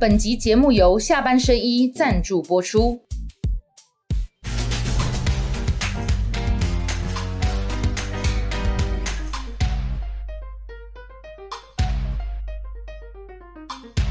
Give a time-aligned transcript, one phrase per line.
[0.00, 2.98] 本集节目由下半身衣赞助播出。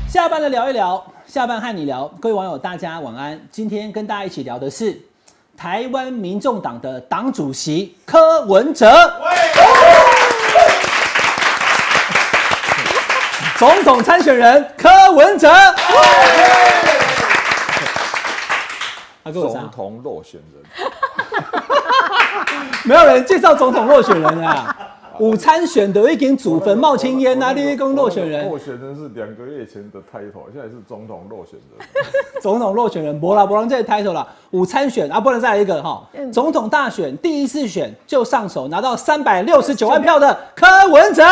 [0.08, 3.42] 下班了聊一聊，下班和你聊，各位网友大家晚安。
[3.52, 4.96] 今天跟大家一起聊的是
[5.58, 8.86] 台湾民众党的党主席柯文哲，
[13.60, 15.52] 总统参选人柯文哲，
[19.34, 20.64] 总，统落选人，
[22.86, 24.74] 没有人介绍总统落选人啊。
[25.20, 31.86] 午餐选的已经祖坟冒青烟啊，立功落选人，落选人是两个月前的 title，现在是总统落选人。
[32.42, 41.26] 总统落选人，博啦博啦，这个 title 啦，午餐选啊，不能再来一个哈，总统大选第一次选就上手，拿到三百六十九万票的柯文哲。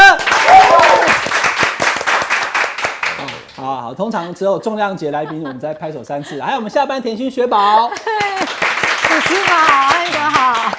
[3.57, 6.39] 好好好，通常只有重量级来宾，我们再拍手三次。
[6.43, 10.77] 还有我们下班甜心雪宝， 主持好，那个好，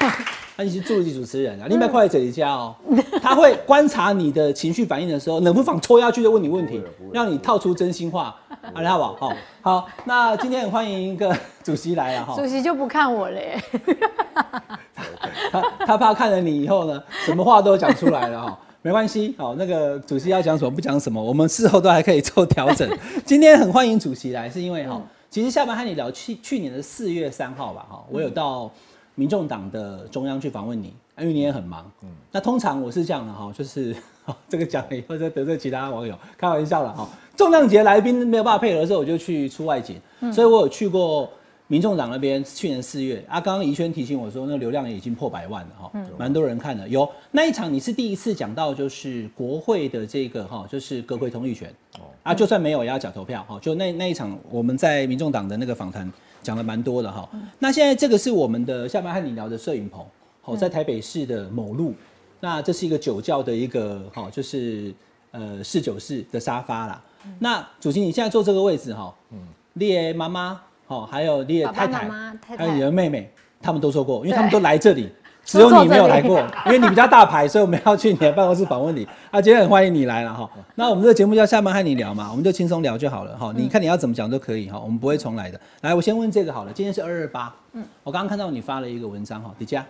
[0.56, 2.72] 他你是助理主持人啊，另外快来这里家哦，
[3.20, 6.80] 他会观察你的情绪反应的时候，冷不防戳下去就问你问题
[7.12, 8.32] 让你套出真心话，
[8.72, 9.16] 好，好不好？
[9.18, 12.36] 好，好，那今天很欢迎一个主席来了哈。
[12.36, 13.60] 主席就不看我了耶。
[15.50, 18.56] 他他怕看了你以后呢，什么话都讲出来了哈。
[18.80, 22.88] 没关系，好，那个主席要讲什么不讲什么，我们事后都还可以做调整。
[23.26, 28.70] 今天很欢迎主席来，是因为哈，其实下班和你聊去去年的四月三号吧，哈，我有到
[29.16, 31.90] 民众党的中央去访问你，因为你也很忙。
[32.02, 33.94] 嗯，那通常我是这样的哈，就是
[34.48, 37.08] 这个讲了以后再得罪其他网友，开玩笑了哈。
[37.36, 40.00] 重量级的来宾没有办法配合的时候，我就去出外景，
[40.32, 41.28] 所以我有去过。
[41.70, 46.88] 民众党那边去年四月啊，刚刚宜轩提醒我说，那个流量已经破百万了哈，蛮多人看的。
[46.88, 51.70] 有那一场你是第一次讲到就是国会的这个哈，就是阁揆同意权，
[52.22, 53.58] 啊，就算没有也要缴投票哈。
[53.60, 56.10] 就那那一场我们在民众党的那个访谈
[56.42, 57.28] 讲了蛮多的哈。
[57.58, 60.02] 那现在这个是我们的下班和你聊的摄影棚，
[60.40, 61.92] 好，在台北市的某路，
[62.40, 64.94] 那这是一个酒窖的一个哈，就是
[65.32, 67.04] 呃侍酒室的沙发啦。
[67.38, 69.38] 那主席你现在坐这个位置哈，嗯，
[69.74, 70.58] 列妈妈。
[70.88, 72.08] 哦，还有你的太太，
[72.56, 73.30] 还有你的妹妹，
[73.62, 75.08] 他们都说过，因为他们都来这里，
[75.44, 79.06] 只有你没有来过， 因为你比较大牌，所以我们要去你的办公室访问你。
[79.30, 80.50] 啊，今天很欢迎你来了哈。
[80.74, 83.52] 那我们这个节目叫下班和你聊嘛，我们就轻松聊就好了哈。
[83.54, 85.60] 你看你要怎么讲都可以哈，我们不会重来的。
[85.82, 89.82] 来，我先问这个好了，今天是二二八，嗯，我刚刚看到你发了一个文章哈，迪迦。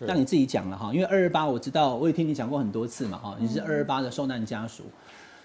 [0.00, 4.82] 让你自己讲了哈，因为二二八我知道，我也听你讲过很多次嘛哈，你是二二八的受难家属，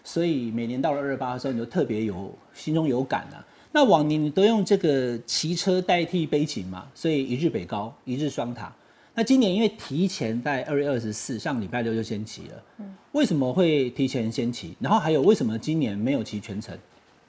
[0.04, 3.46] 所以每年到了二二八的时候，你就特别有心中有感啊。
[3.72, 8.74] 那往年你都用这个骑车代替悲情嘛，所以一日北高，一日双塔。
[9.14, 12.64] 那今年因为提前在二月二十四，上礼拜六就先骑了，
[13.12, 14.76] 为什么会提前先骑？
[14.80, 16.78] 然后还有为什么今年没有骑全程？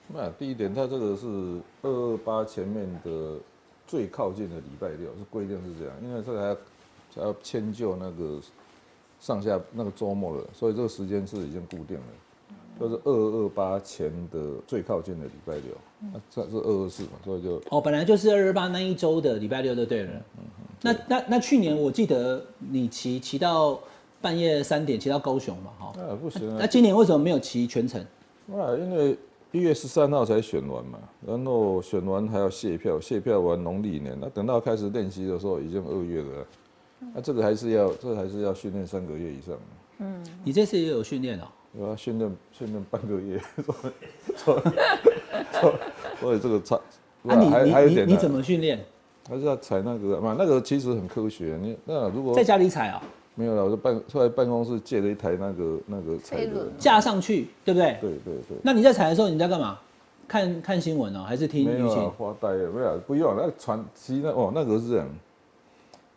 [0.06, 1.26] 那第一点，它这个是
[1.82, 3.38] 二二八前面的
[3.86, 6.56] 最靠近的礼拜六，是规定是这样，因为这个还要
[7.16, 8.40] 还要迁就那个
[9.20, 12.04] 上下那个周末了，所以这个时间是已经固定了，
[12.78, 20.10] 就是二二八前的最靠近的礼拜六，那这是二二四嘛，所以就哦，本来就是二二八那一周的礼拜六就对了。
[20.38, 20.44] 嗯
[20.82, 23.78] 那那那去年我记得你骑骑到
[24.18, 25.92] 半夜三点，骑到高雄嘛，哈。
[26.00, 28.00] 啊不行啊那，今年为什么没有骑全程？
[28.50, 29.14] 啊，因为
[29.52, 36.46] 一月十三号才选完嘛，然后选完还要卸票，卸票完农历年，那等到开始练习的时候已经二月了，
[37.14, 39.54] 那这个还是要，这还是要训练三个月以上，
[39.98, 41.44] 嗯你这次也有训练哦。
[41.78, 43.40] 有啊训练训练半个月，
[46.20, 46.76] 所以这个差，
[47.26, 48.78] 啊，你还还有一点呢你你你怎么训练？
[49.28, 53.02] 还是要踩那个嘛，那个其实很科学，你那如果在家里踩啊，
[53.34, 57.96] 没有了，我就办出来办公室借了一台那个那个踩的架上去，对不对？
[58.00, 58.56] 对对对。
[58.62, 59.78] 那你在踩的时候你在干嘛？
[60.26, 65.08] 看看新闻哦，还是听没有啊？，发呆了，没有，不用那个传，其实那哦，那个是这样，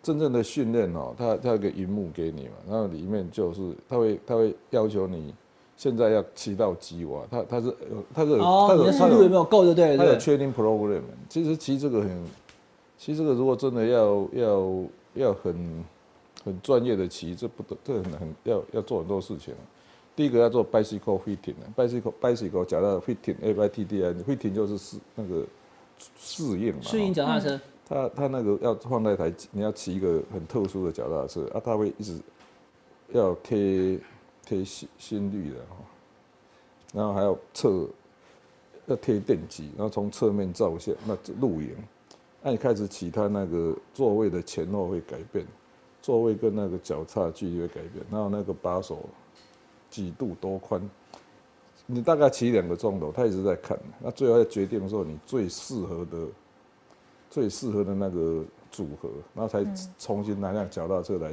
[0.03, 5.33] 真正的训练哦，它它有个荧幕给你嘛，然后里面就是它会它会要求你
[5.75, 10.37] 现在要骑到几瓦，他他是有它是有哦，它你的速度有没有够就对了，它有对不对。
[10.37, 12.25] training program，其实骑这个很，
[12.97, 14.83] 其实这个如果真的要要
[15.15, 15.83] 要很
[16.45, 19.53] 很专业的骑，这不得这很很要要做很多事情。
[20.15, 25.43] 第一个要做 bicycle fitting，bicycle bicycle 脚踏 fitting，A Y T D I，fitting 就是适那个
[26.17, 26.81] 适应嘛。
[26.83, 27.59] 适应脚踏车，
[27.89, 32.19] 它它那个要放在台，你要骑一个很特殊的脚踏车啊，它会一直
[33.11, 33.99] 要贴
[34.45, 35.75] 贴心心率的哈，
[36.93, 37.87] 然后还要侧
[38.87, 41.75] 要贴电机，然后从侧面照相，那露营。
[42.41, 45.45] 那你开始骑，它那个座位的前后会改变，
[46.01, 48.99] 座位跟那个脚踏距离会改变，然后那个把手
[49.89, 50.89] 几度多宽，
[51.85, 56.27] 你大概骑两个钟头，他一直在看，那最后要决定说你最适合的、
[57.29, 59.65] 最适合的那个组合，然后才
[59.97, 61.31] 重新拿辆脚踏车来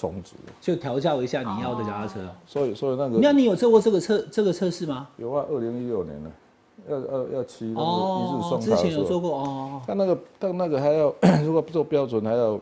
[0.00, 0.36] 重组。
[0.60, 2.20] 就调教一下你要的脚踏车。
[2.46, 5.08] 所以，所以那个那你有做过这个测这个测试吗？
[5.18, 6.30] 有啊，二零一六年呢，
[6.88, 9.82] 要要要骑那个一日哦，双之前有做过哦。
[9.86, 11.14] 但那个但那个还要
[11.44, 12.58] 如果不做标准还要。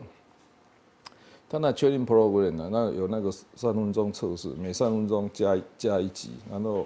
[1.51, 2.69] 他那确定 program 呢？
[2.71, 6.85] 那有那个三分钟测试，每三分钟加加一级，然后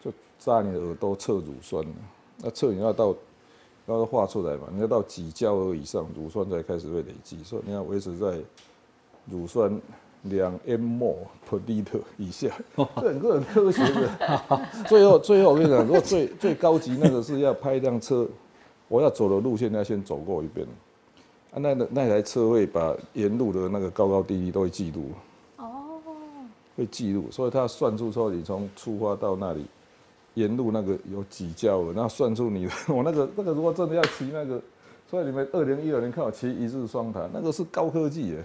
[0.00, 1.84] 就扎你的耳朵测乳酸。
[2.40, 3.12] 那测你要到
[3.86, 4.68] 要画出来嘛？
[4.72, 8.38] 你要到几焦耳以上，乳酸才开始会累积，所以你要维持在
[9.30, 9.80] 乳酸
[10.22, 11.16] 两 mmol
[11.48, 14.60] per liter 以下，这很个很科学的。
[14.88, 18.26] 最后最后我跟你讲，如果最最高级那个是要拍一辆车，
[18.88, 20.66] 我要走的路线要先走过一遍。
[21.52, 25.12] 啊，那那那台车会把沿路的那个高高低低都会记录，
[25.56, 25.98] 哦，
[26.76, 29.64] 会记录，所以他算出说你从出发到那里，
[30.34, 34.60] 沿路那个有几焦了，然后算出你的， 我那个那个如果真的要骑那个，
[35.10, 38.44] 所以你们二零一二年看我骑一日双塔，那个是高科技耶。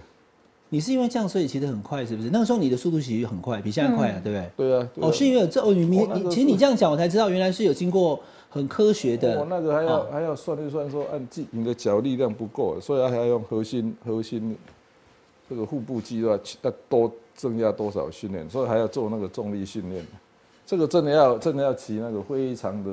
[0.74, 2.30] 你是因为这样所以骑得很快是不是？
[2.30, 4.66] 那个时候你的速度其实很快，比现在快啊，对不对？
[4.66, 8.18] 对啊，哦，是因为有这哦，你你其实你这样讲，我才知道原来是有经过
[8.50, 9.38] 很科学的。
[9.38, 14.56] 我那个还要、哦还要算一算，说按自你的脚力量不够，所以还要用核心核心
[15.48, 20.04] 这个腹部肌肉要多增加多少训练，所以还要做那个重力训练。
[20.66, 22.90] 这个真的要真的要骑那个非常的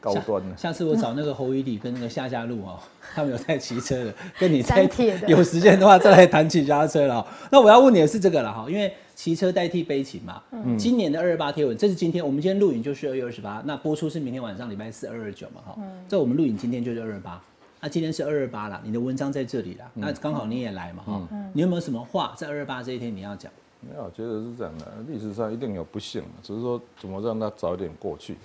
[0.00, 0.56] 高端的。
[0.56, 2.78] 下次我找那个侯一礼跟那个夏家路哦，
[3.14, 4.88] 他们有在骑车的， 跟你在
[5.26, 7.26] 有时间的话再来谈骑脚踏车了哦。
[7.50, 10.42] 那我要问你的是这个了哈，因为骑车代替悲情嘛。
[10.52, 15.74] 嗯今年的二二八贴文，这是今天我们今天录影就是二月二十八，那播出是明天晚上礼拜四二二九嘛哈。
[15.78, 17.42] 嗯这我们录影今天就是二二八，
[17.80, 21.28] 那今天是二二八啦，你的文章在这里啦，嗯那刚好你也来嘛哈。
[21.52, 23.50] 你有没有什么话在二二八这一天你要讲？
[23.80, 28.40] 没有，我觉得是这样的，历史上一定有不幸，只是说怎么让它早一点过去的。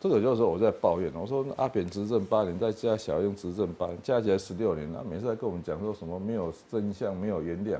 [0.00, 7.78] 这个就是我在抱怨，我说阿扁执政八年，再加小英执政八年，加起来十六年了，每次在跟我们讲说什么没有真相，没有原谅，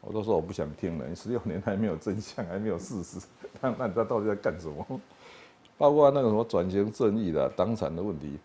[0.00, 1.08] 我都说我不想听了。
[1.08, 3.18] 你十六年还没有真相，还没有事实，
[3.60, 4.86] 那那你他到底在干什么？
[5.76, 8.38] 包括那个什么转型正义的党产的问题，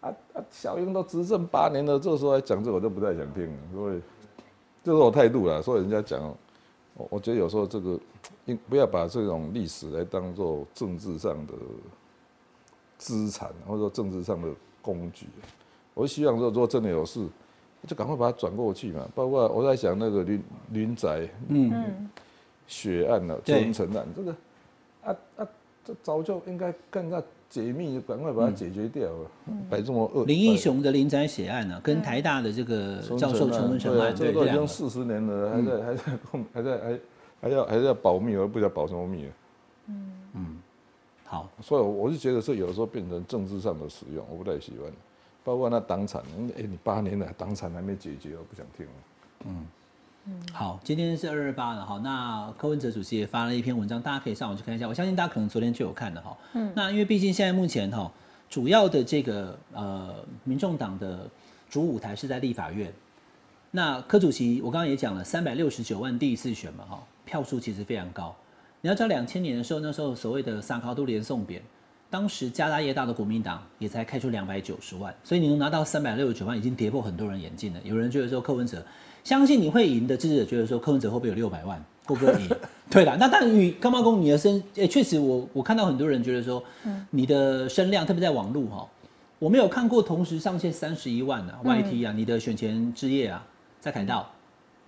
[0.00, 3.58] 啊啊，小英都执政八年了，这时候还讲这，我就不太想听了。
[3.72, 4.00] 所以
[4.82, 5.60] 这是我态度啦。
[5.60, 6.22] 所以人家讲，
[6.94, 7.98] 我我觉得有时候这个
[8.46, 11.52] 应不要把这种历史来当做政治上的
[12.98, 14.48] 资产，或者说政治上的
[14.82, 15.26] 工具。
[15.94, 17.26] 我希望说，如果真的有事，
[17.86, 19.08] 就赶快把它转过去嘛。
[19.14, 22.08] 包括我在想那个林林宅嗯，
[22.66, 24.32] 血案了、对春城案，这个
[25.04, 25.48] 啊啊，
[25.84, 29.30] 这早就应该更加解密，赶快把它解决掉了。
[29.70, 34.50] 摆这么恶，林义雄的林宅血案呢，跟台大的这个教授城陈文成案，这个都已。
[34.50, 37.00] 经四十年了，还在还在控，还在还
[37.40, 39.32] 还要还在保密，而不知道保什么密了。
[41.30, 44.90] 好，所以我是觉得这有的时候变成政治上的使用，我不太喜欢。
[45.44, 46.22] 包括那党产，
[46.56, 48.92] 哎、你八年了，党产还没解决，我不想听了。
[50.52, 51.98] 好，今天是二二八了哈。
[52.04, 54.88] 那柯文哲主席也发了一篇文章，大家可以上网去看一下。
[54.88, 56.36] 我相信大家可能昨天就有看了哈。
[56.54, 56.72] 嗯。
[56.74, 58.10] 那因为毕竟现在目前哈，
[58.48, 60.14] 主要的这个呃，
[60.44, 61.28] 民众党的
[61.70, 62.92] 主舞台是在立法院。
[63.70, 68.34] 那柯主席，我刚刚也讲了，三百六十九万第一次选嘛哈，票数其实非常高。
[68.80, 71.60] 你要知道，两千年的时候，那时候所谓的萨卡都连送扁，
[72.08, 77.80] 当时家大业大的国民党也才开出两百九十万，所以你能拿到三百六十九万，已经跌破很多人眼镜了。
[77.82, 78.80] 有人觉得说柯文哲
[79.24, 82.48] 相信你会赢的支持者觉得说柯文哲会不会有六百万，够不够赢？
[82.88, 86.62] 对啦，那但与干妈公你的声，诶、确实我我看到很多人觉得说，
[87.10, 88.88] 你的声量，特别在网络哈，
[89.40, 93.44] 我没有看过同时上线三十一万啊、YT 啊，你的选前之夜啊，
[93.80, 94.30] 在凯道。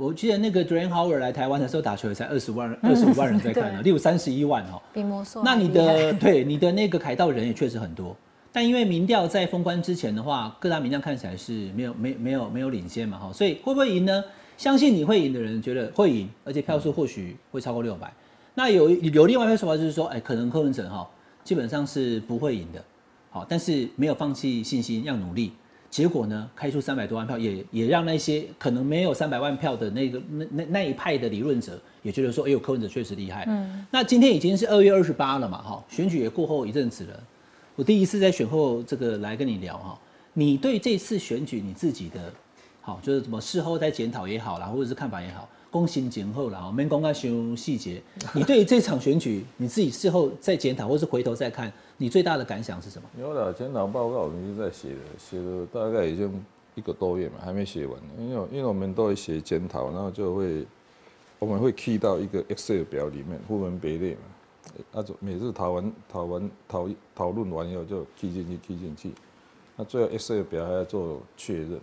[0.01, 4.81] 我记得那个 Dwayne Howard 来台湾的时候打球也才二十万二十五万人在看呢，对例如三十一万哦。
[4.95, 8.17] 比魔兽那你的对你的那个凯道人也确实很多，
[8.51, 14.25] 但因为民调在封关之前的话，各大民调看起来是没有没没有没有领先嘛哈，所以会不会赢呢？
[14.57, 18.11] 相信你会赢的人觉得会赢，而且票数或许会超过六百。
[18.55, 21.07] 那有有另外一个说法就是说，哎，可能柯文哲哈
[21.45, 22.83] 基本上是不会赢的，
[23.29, 25.53] 好，但是没有放弃信心，要努力。
[25.91, 33.45] 结果呢，开出三百多万票，也也让那些可能没有三百万票的那个那那那一派的理论者也觉得说，哎呦，柯文哲确实厉害。
[33.49, 37.21] 嗯，那今天已经是二月二十八了嘛，哈，选举也过后一阵子了。
[37.75, 39.99] 我第一次在选后这个来跟你聊哈，
[40.35, 42.33] 你对这次选举你自己的，
[42.81, 48.01] 好，就是怎么事后再检讨也好啦，或者是看法也好，公行检后啦，没公开形容细节。
[48.33, 53.07] 你对这场选举你自己事后再检讨，或是回头再看，你最大的感想是什么？
[53.21, 56.43] 有了检讨报告，我们一直在写的，写了大概已经
[56.75, 58.01] 一个多月嘛，还没写完。
[58.17, 60.65] 因为因为我们都会写检讨，然后就会
[61.39, 64.21] 我们会 key 到一个 Excel 表里面，分门别类嘛。
[64.93, 69.13] 啊，就每次讨完讨完讨讨论完以后就 key 进去 key 进去，
[69.77, 71.81] 那最后 Excel 表还要做确认，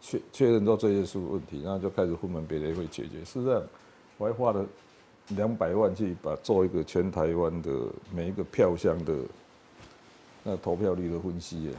[0.00, 3.18] 确确认到这些是问题，然后就开始分门别类会解决。
[3.24, 3.62] 事实上，
[4.18, 4.66] 我还花了
[5.30, 7.70] 两百万去把做一个全台湾的
[8.14, 9.14] 每一个票箱的
[10.44, 11.70] 那投票率的分析耶。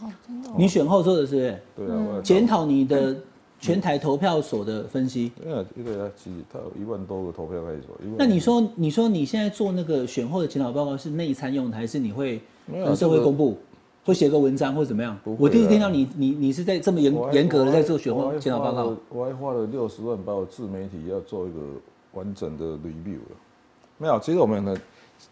[0.00, 0.54] 哦，真的哦。
[0.56, 1.34] 你选后做的是
[1.76, 1.88] 不是？
[1.88, 3.16] 对啊，检讨你的
[3.58, 5.32] 全台投票所的分析。
[5.44, 7.96] 因为一个呀，其实它有一万多个投票开始做。
[8.16, 12.40] 那你说，你说你现在做那个选后的检讨报告是内参用的，还是你会
[12.72, 13.58] 跟社会公布，
[14.04, 15.36] 会写个文章或怎么样不？
[15.40, 18.96] 我第一次听到你，你你是在这么严严格的在做选后检讨报告。
[19.08, 21.58] 我还花了六十万把我自媒体要做一个
[22.12, 23.36] 完整的 review 了。
[23.98, 24.76] 没有，其实我们呢，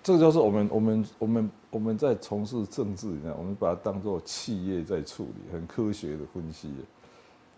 [0.02, 6.72] 这个就是我们我们我们我们在从事政治，你知道，我们把它当做企业在处理，很科学的分析。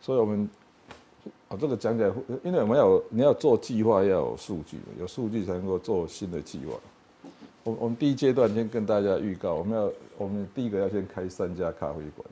[0.01, 0.49] 所以我们
[1.49, 2.13] 啊，这个讲起来，
[2.45, 6.75] 因为我们要你要做计划要有数据，有数据才能够做新的计划。
[7.65, 12.29] 我我们第一阶段先跟大家预告，我们要我们第一个要先开三家咖啡馆。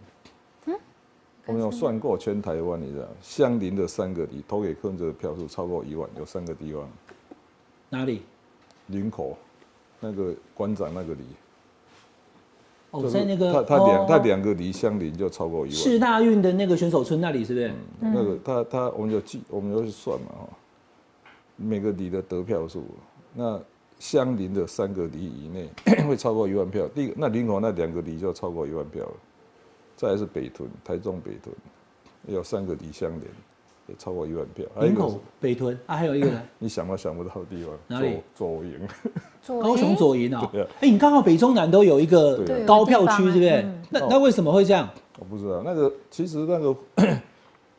[1.47, 6.89] 我们有算过全台湾，你知道，相邻的三个里投给柯文哲的票数超过一万，有三个地方，
[7.89, 8.23] 哪里？
[8.89, 9.37] 林口
[10.01, 11.25] 那个馆长那个里，
[12.91, 15.77] 哦，就是在那个他他两哦他两个里相邻就超过一万。
[15.77, 17.73] 是大运的那个选手村那里是不是？
[18.01, 20.49] 那个他他我们就计，我们就去算嘛哈，
[21.57, 22.85] 每个里的得票数，
[23.35, 23.61] 那
[23.99, 25.69] 相邻的三个里以内
[26.07, 26.87] 会超过一万票。
[26.89, 29.15] 第一个，那林口那两个里就超过一万票了，
[29.97, 31.55] 再来是北屯，台中北屯
[32.27, 33.23] 有三个里相连，
[33.87, 34.67] 也超过一万票。
[34.81, 38.89] 林口、北屯啊，还有一个呢， 你想都想不到的地方，哪里左左营，
[39.43, 40.51] 左高雄左营啊。
[40.81, 43.71] 哎，你刚好北中南都有一个高票区，对不对嗯？
[43.71, 44.89] 哦那那为什么会这样？
[45.19, 46.77] 我不知道那个其实那个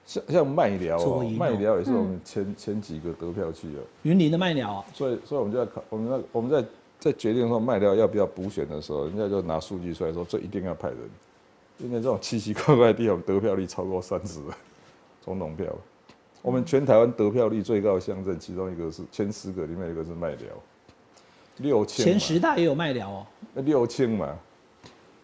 [0.05, 3.81] 像像麦寮哦，左营哦麦寮也是我们前前几个得票区啊。
[4.03, 6.65] 云林的麦寮啊，所以，所以我们就在考，我们那我们在
[6.97, 10.97] 在决定说卖掉要不要补选的时候，人家就拿数据出来说，这一定要派人，
[11.79, 14.39] 因为这种奇奇怪怪的地方得票率超过三十，
[15.21, 15.65] 总统票。
[16.41, 20.47] 我们全台湾得票率最高的乡镇，其中一个是前十个里面有一个是麦寮，
[21.57, 23.25] 六千前十大也有麦寮哦。
[23.53, 24.35] 那六千嘛，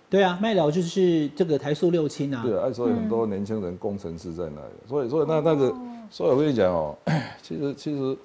[0.10, 2.44] 对啊，麦寮就是这个台塑六轻啊。
[2.44, 5.74] 对啊，所以很多年轻人工程师在那里，所以所以那那个，
[6.10, 6.98] 所以我跟你讲哦，
[7.42, 8.18] 其实其实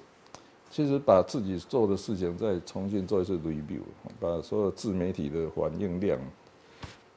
[0.69, 3.81] 其实把自己做的事情再重新做一次 review，
[4.19, 6.19] 把所有自媒体的反应量，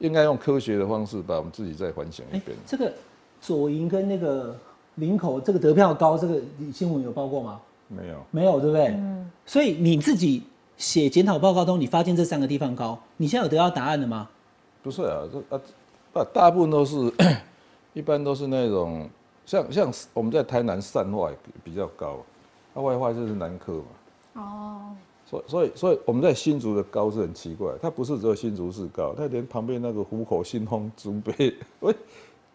[0.03, 2.91] 应该用科学的方式把我们自己再反省一哎遍。，这个
[3.39, 4.53] 左营跟那个
[4.95, 6.41] 林口这个得票高，这个
[6.73, 7.59] 新闻有报过吗？
[7.87, 8.87] 没有，没有，对不对？
[8.87, 10.43] 嗯所以你自己
[10.77, 14.29] 写检讨报告中，你发现这三个地方高，你现在有得到答案了吗？
[14.81, 15.61] 不是啊，这啊
[16.13, 16.95] 啊，大部分都是
[17.93, 19.09] 一般都是那种
[19.45, 21.31] 像像我们在台南善化
[21.63, 22.17] 比较高，
[22.73, 23.85] 那外化就是南科嘛。
[25.33, 31.91] 哦，所以所以所以我们在新竹的高是很奇怪，它不是只有新竹市高，它连旁边那个湖口、新丰、竹北，喂，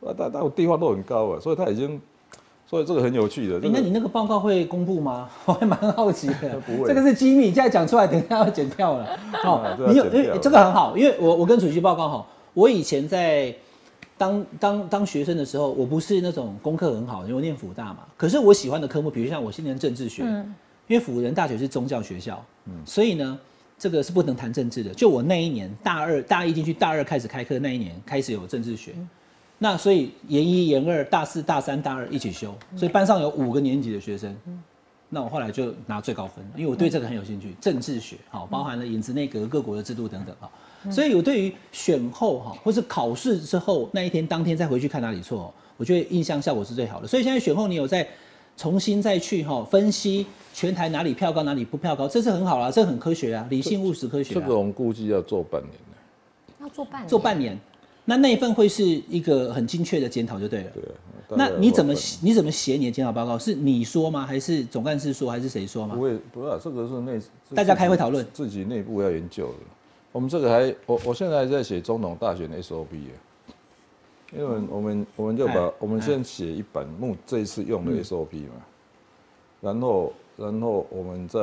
[0.00, 2.00] 啊，它它地方都很高啊，所以它已经，
[2.66, 3.58] 所以这个很有趣的。
[3.62, 5.28] 那你那个报告会公布吗？
[5.46, 6.60] 我还蛮好奇的。
[6.66, 9.06] 不会这个是机密，现在讲出来，等一下要剪掉了。
[9.44, 13.54] 哦啊这要你有这个很好，因为我我跟主席报告哈，我以前在
[14.16, 18.00] 当当当学生的时候，我不是那种功课很好，因为我念辅大嘛。
[18.16, 20.24] 可是我喜欢的科目，比如像我现在念政治学，
[20.88, 22.44] 因为辅仁大学是宗教学校，
[22.84, 23.38] 所以呢，
[23.78, 24.92] 这个是不能谈政治的。
[24.94, 28.92] 就我那一年大二大一进去，大二开始开课那一年开始有政治学。
[29.58, 34.34] 那所以研一、研二、大四、大三、大二一起修，所以班上有五个年级的学生。
[35.10, 40.50] 那我后来就拿最高分，因为我对这个很有兴趣，政治学好，包含了影子内阁、各国的制度等等哈。
[40.92, 47.08] 所以我对于选后哈，或是考试之后那一天当天再回去看哪里错，我觉得印象效果是最好的。
[47.08, 48.06] 所以现在选后你有在
[48.58, 54.40] 重新再去哈分析全台哪里票高哪里不票高，这是很好啦，这很科学啊，理性务实科学、啊。
[54.40, 57.58] 这个我们估计要做半年的，要做半年做半年，
[58.04, 60.70] 那那一份会是一个很精确的检讨就对了。
[60.74, 60.82] 对
[61.36, 63.38] 那你怎么你怎么写你的检讨报告？
[63.38, 64.24] 是你说吗？
[64.26, 65.30] 还是总干事说？
[65.30, 66.00] 还是谁说吗不？
[66.00, 67.20] 会，不是、啊，这个是内
[67.54, 69.58] 大家开会讨论自己内部要研究的。
[70.10, 73.12] 我们这个还，我我现在还在写中农大选的 SOP 耶，
[74.36, 78.54] 因为我们我们就把哎我们先写一版目这一次用的 SOP 嘛，
[79.60, 81.40] 然后然后我们再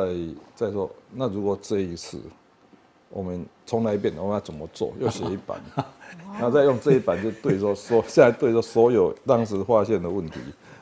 [0.56, 2.20] 再说，那如果这一次
[3.10, 4.94] 我们重来一遍，我们要怎么做？
[5.00, 5.60] 又写一版，
[6.34, 10.40] 然后再用这一版就对着说，现在对着所有当时发现的问题，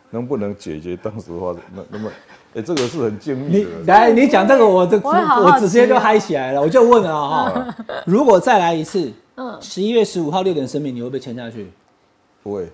[0.10, 2.12] 能不能解决当时发那那么，
[2.56, 3.70] 哎、这个是很精密你的。
[3.88, 6.62] 来，你讲这个，我这我直接就嗨起来了。
[6.62, 11.68] 我就问了哈， 如果再来一次，嗯十一月十五号六点声明，你会不会签下去？
[12.44, 12.70] 不会，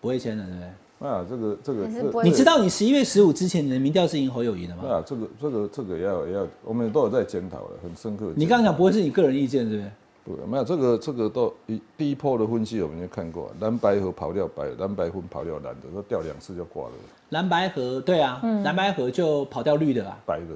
[0.00, 1.08] 不会签的，对不对？
[1.08, 4.84] 啊，这个这个这还是你知道你十一月十五之前你的民调是赢侯友谊的吗？
[4.88, 8.32] 啊，这个这个这个也要也要，我们都有在检讨了，很深刻。
[8.34, 9.90] 你刚刚讲不会是你个人意见，对不对？
[10.24, 16.92] 不没有这个这个都一第一波的分析我们就看过，蓝白河跑掉白，蓝白分跑掉蓝的，都掉两次就挂了，
[17.28, 20.18] 蓝白河对啊，蓝白河就跑掉绿的啊。
[20.24, 20.46] 白的。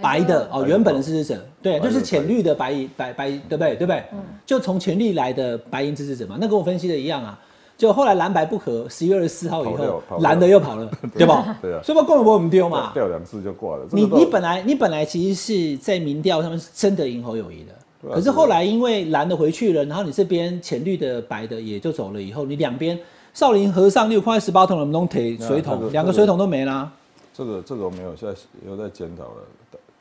[0.00, 3.76] 白的哦，原本的支持者，对，就是浅绿的白银白白，对不对？
[3.76, 4.02] 对不对？
[4.46, 7.38] 就从浅绿来的白银支持者嘛，那跟我分析的一样啊。
[7.76, 11.56] 就后来蓝白不合，十一月二十四号以后蓝的又跑了， 对吧？
[11.60, 12.92] 对啊所以不共和国我们丢嘛。
[12.94, 13.84] 掉两次就挂了。
[13.90, 22.98] 你你本来你本来其实是在民调上面是真的赢侯友谊的，可是后来因为蓝的回去了，然后你这边浅绿的白的也就走了以后，你两边
[23.32, 26.90] 少林和尚六块十八桶，我们弄铁水桶，两个水桶都没啦。
[27.32, 29.42] 这个这个我们有现在有在检讨了。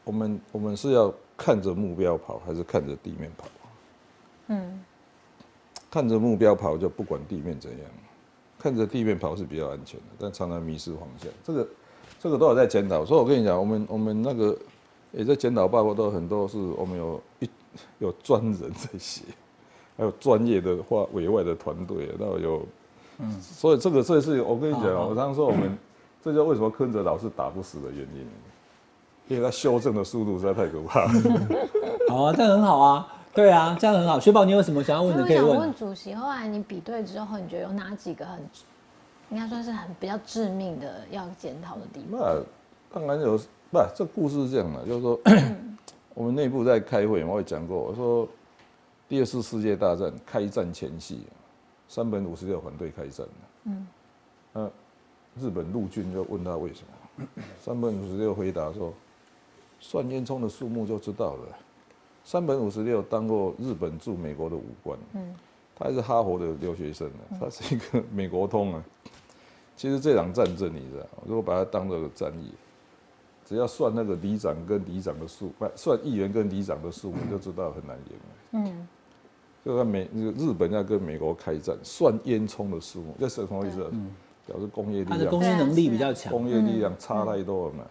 [0.03, 3.45] 我们我们是要看着目标跑，还是看着地面跑？
[4.49, 4.79] 嗯，
[5.93, 7.79] 看着目标跑就不管地面怎样，
[8.57, 11.29] 看着地面跑是比较安全的，但常常迷失方向。
[11.43, 11.67] 这个
[12.19, 14.57] 这个都有在检讨，所以我跟你讲，我们我们那个
[15.11, 17.49] 也在检讨报告都很多是我们有一
[17.99, 19.21] 有专人在写，
[19.95, 22.65] 还有专业的话委外的团队，然后有，
[23.19, 25.77] 嗯，所以这个这是我跟你讲，我常常说我们
[26.23, 28.27] 这就为什么柯哲老是打不死的原因，
[29.27, 31.11] 因为他修正的速度实在太可怕了。
[32.09, 34.19] 好啊，这样很好啊，对啊，这样很好。
[34.19, 38.39] 雪宝，你有什么想要问的我想可以问问主席，后来你比对之后，你觉得有哪几个很
[39.31, 42.19] 应该算是很比较致命的要检讨的地方？
[42.21, 42.43] 那
[42.93, 43.35] 当然有，
[43.71, 45.19] 不，这故事是这样的，就是说，
[46.13, 48.27] 我们内部在开会，我也讲过，我说
[49.09, 51.23] 第二次世界大战开战前夕，
[51.87, 53.25] 三本五十六反对开战
[53.63, 53.87] 嗯，
[54.53, 54.69] 那
[55.41, 56.81] 日本陆军就问他为什
[57.17, 57.25] 么，
[57.59, 58.93] 三本五十六回答说，
[59.79, 61.57] 算烟囱的数目就知道了。
[62.23, 65.35] 山本五十六当过日本驻美国的武官，嗯，
[65.75, 68.83] 他还是哈佛的留学生呢，他是一个美国通啊。
[69.75, 72.53] 其实这场战争，你知道，如果把它当做个战役，
[73.45, 78.69] 只要算那个里长跟里长的数，不算议员跟里长的数你，就知道很难赢了。
[78.71, 78.87] 嗯，
[79.65, 83.91] 就看美那个日本要跟美国开战，算烟囱的数目，这是什么意思？
[84.45, 86.31] 表示工业力他的量攻击能力比较强。
[86.31, 87.83] 工业力量差太多了嘛。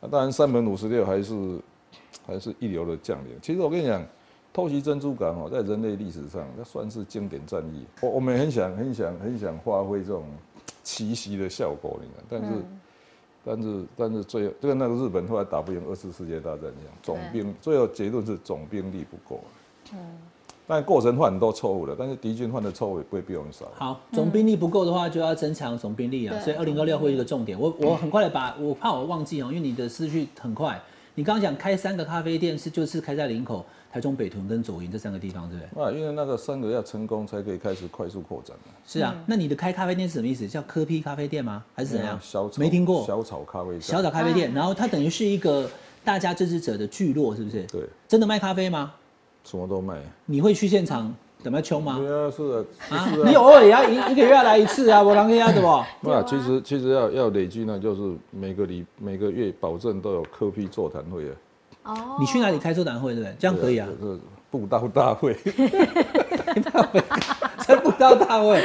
[0.00, 1.58] 那当然，三本五十六还是
[2.26, 3.32] 还是一流的将领。
[3.40, 4.04] 其实我跟你讲，
[4.52, 7.84] 偷袭珍珠港哦，在人类历史上，那算是经典战役。
[8.00, 10.24] 我我们很想很想很想发挥这种
[10.82, 12.64] 奇袭的效果，你看，但是。
[13.44, 19.40] 但是，但是最后，就跟那个日本后来打不赢二次世界大战一样，总兵最后结论是总兵力不够。
[19.92, 19.98] 嗯，
[20.64, 23.66] 但过程犯很多错误了，但是敌军犯的错误也不会比我们少。
[23.74, 26.38] 好，总兵力不够的话，就要增强总兵力啊。
[26.38, 27.58] 所以二零二六会是一个重点。
[27.58, 30.80] 我我很快的把，我怕我忘记哦，因为你的思绪很快。
[31.14, 35.84] 你刚刚讲开三个咖啡店是就是开在林口、台中北屯跟左营这三个地方，对不对？
[35.84, 38.72] 啊，因为那个三个要成功才可以开始快速扩展嘛。
[38.86, 39.14] 是啊。
[39.26, 40.48] 那你的开咖啡店是什么意思？
[40.48, 41.62] 叫科批咖啡店吗？
[41.74, 42.18] 还是怎样？
[42.22, 43.04] 小草没听过。
[43.06, 45.70] 小草咖啡店小草咖啡店，然后它等于是一个
[46.02, 47.62] 大家支持者的聚落，是不是？
[47.64, 48.94] 对，真的卖咖啡吗？
[49.44, 50.00] 什么都卖。
[50.24, 51.98] 你会去现场怎么穷吗？
[51.98, 52.42] 对啊，是
[52.94, 53.06] 啊。
[53.24, 55.84] 你偶尔也要一一个月要来一次啊， 我啷个要的不？
[56.10, 58.00] 那其实其实要要累积呢，就是
[58.30, 61.34] 每个礼每个月保证都有科批座谈会啊。
[61.84, 63.34] 哦，你去哪里开座谈会，对不对？
[63.38, 63.88] 这样可以啊。
[64.00, 64.18] 是
[64.50, 65.34] 布道大会，
[67.66, 68.62] 这不到大会，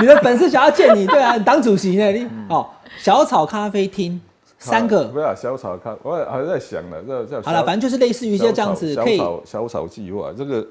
[0.00, 2.10] 你的粉丝想要见你，对啊，你当主席呢？
[2.10, 4.20] 你哦，小草咖啡厅
[4.58, 10.66] 三个不个，要小草咖，我还在想呢，这这好了，反正就是类似于一些这样子，小可以草小草计划，这个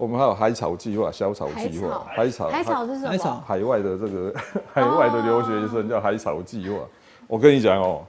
[0.00, 3.08] 我们还有海草计划、小草计划、海草海草是什么？
[3.10, 4.34] 海草海外的这个
[4.72, 6.78] 海外的留学生叫海草计划。
[7.26, 8.00] 我跟你讲哦，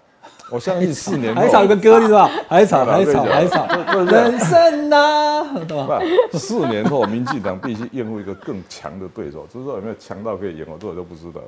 [0.49, 2.33] 我相信四年后海草有个歌， 你知道吧？
[2.47, 3.67] 海草，海草，海草，
[4.05, 5.99] 人生呐，对吧？
[6.31, 11.47] 四年后民进党必须应付一个更强的对手，只是说有没有强到可以赢，我这我就不知道了。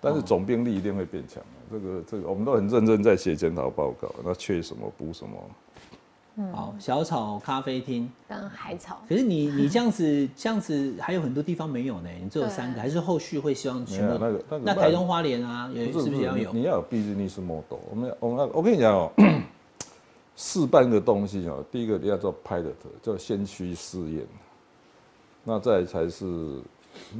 [0.00, 5.32] 但是总兵力一定会变强的，这个这个我们都很认真在写检讨报告，那缺什么补什么。
[6.52, 8.10] 好，小草咖啡厅。
[8.28, 9.02] 跟海草。
[9.08, 14.18] 可是你你这样子 这样子还有很多地方没有呢，你只有三个，还是后续会希望全部？
[14.18, 16.62] 那个那个那台东花莲啊，也是是不是要有你？
[16.62, 17.78] 要有 business model。
[17.90, 19.12] 我们我们我跟你讲哦，
[20.36, 24.26] 试办个东西哦，第一个你要做 pilot，叫先驱试验，
[25.44, 26.24] 那再才是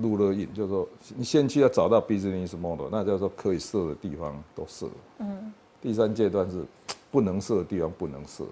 [0.01, 4.89] 入乐印，就是说你先去要找到 business model，那叫做可以设的地方都设。
[5.19, 5.53] 嗯。
[5.83, 6.65] 第三阶段是
[7.11, 8.45] 不能设的地方不能设，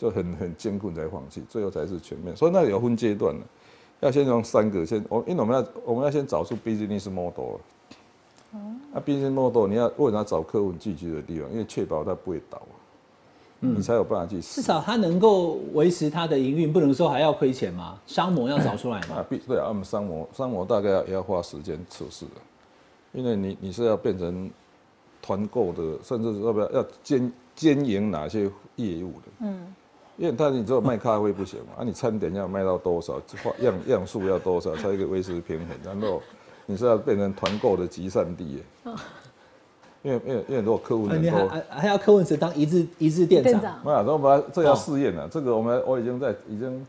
[0.00, 2.34] 就很很艰困才放弃，最后才是全面。
[2.34, 3.44] 所以那个有分阶段的，
[4.00, 7.56] 要先从三个先，我因为我们要我们要先找出 business model。
[8.94, 11.50] 啊，business model 你要为什么要找客户聚集的地方？
[11.52, 12.62] 因为确保它不会倒，
[13.60, 14.40] 你才有办法去。
[14.40, 18.00] 至少它能够维持它的营运，不能说还要亏钱嘛。
[18.06, 19.16] 商模要找出来嘛。
[19.16, 22.40] 啊，必对啊，我们商模商模大概要也要花时间测试的。
[23.12, 24.50] 因为你你是要变成
[25.20, 29.74] 团购的，甚至是要不要要兼兼营哪些业务的，嗯，
[30.20, 33.18] 因为他你只有卖咖啡不行嘛，啊，你餐点要卖到多少，
[33.60, 36.20] 样样数要多少，才可以维持平衡，然后
[36.66, 38.92] 你是要变成团购的集散地耶，
[40.02, 46.86] 因为因为因为如果客户呃你还能够，还还要柯文哲当一日一日店长，没有，然后我们这要试验了，这个我们我已经在已经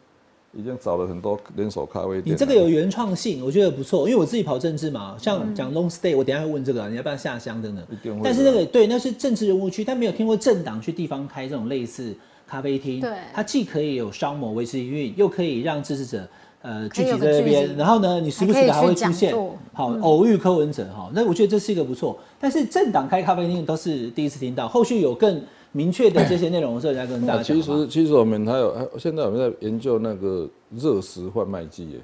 [0.51, 4.09] 已经找了很多连锁咖啡店，你这个有原创性，我觉得不错。
[4.09, 7.85] 因为我自己跑政治嘛，像讲 long stay，我等一下会问这个啊，你要不要下乡等等。
[7.89, 8.17] 一定会。
[8.17, 12.13] 的但是那个对，那是政治人物区，但没有听过政党去地方开这种类似
[12.51, 12.99] 咖啡厅。
[12.99, 16.27] 对它既可以有商模维持营运，又可以让支持者。
[16.63, 19.33] 呃，聚集在那边，然后呢，你时不时的还会出现
[19.73, 22.19] 好偶遇柯文哲哈，那我觉得这是一个不错。
[22.39, 27.63] 但是政党开咖啡厅都是第一次听到，后续有更明确的这些内容的时候，再跟大家讲其。
[27.63, 31.99] 实其实我们还有还现在我们在研究那个热食贩卖机耶，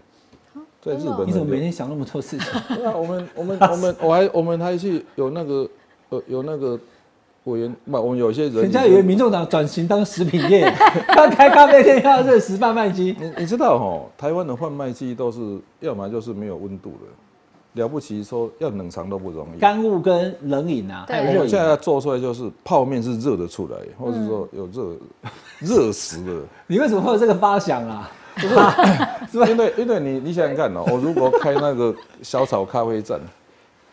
[0.81, 2.47] 在日本你怎么每天想那么多事情？
[2.75, 5.69] 对 啊，我们我们我们我还我们还去有那个
[6.09, 6.79] 呃有那个
[7.51, 10.61] 委员，不，我们有些人人家以为民众党转型当食品业，
[11.15, 13.15] 要开咖啡店要热食贩卖机。
[13.19, 15.39] 你你知道哈，台湾的贩卖机都是
[15.79, 19.59] 要么就是没有温度的，了不起说要冷藏都不容易。
[19.59, 24.97] 干物跟冷饮啊，对还有热现在要做出来就是泡面是热的出来，或者说有热
[25.59, 26.41] 热食的。
[26.67, 28.11] 你为什么会有这个发想啊？
[29.33, 33.19] 因为因为你你想想看哦、我如果开那个小炒咖啡站，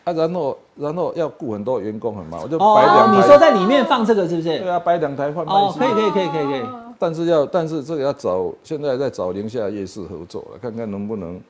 [0.05, 3.15] 啊，然后然后要雇很多员工很忙，我就摆两哦，台。
[3.17, 4.59] 你说在里面放这个是不是？
[4.59, 5.79] 对啊，摆两台贩卖哦，机。
[5.79, 6.65] 可以可以可以可以可以。
[6.97, 11.41] 但是要但是这个要找现在在找宁夏夜市合作了，看看能不能，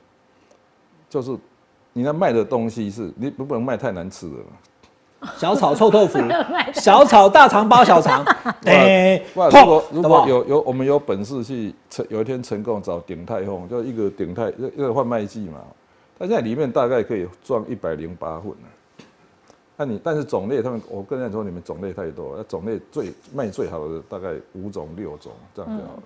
[1.08, 1.30] 就是
[1.92, 5.30] 你那卖的东西是你不不能卖太难吃的嘛。
[5.38, 6.18] 小炒臭豆腐，
[6.74, 8.24] 小炒大肠包小肠，
[8.64, 15.58] 哎，哇，如果如果有有我们有本事去成有一天成功找鼎泰丰，就一个鼎泰一个贩卖机嘛，
[16.18, 18.68] 它现在里面大概可以装一百零八份呢。
[19.76, 26.02] 那你但是种类，他们我跟人家说你们种类太多，那种类最卖最好的大概五种六种这样就好了。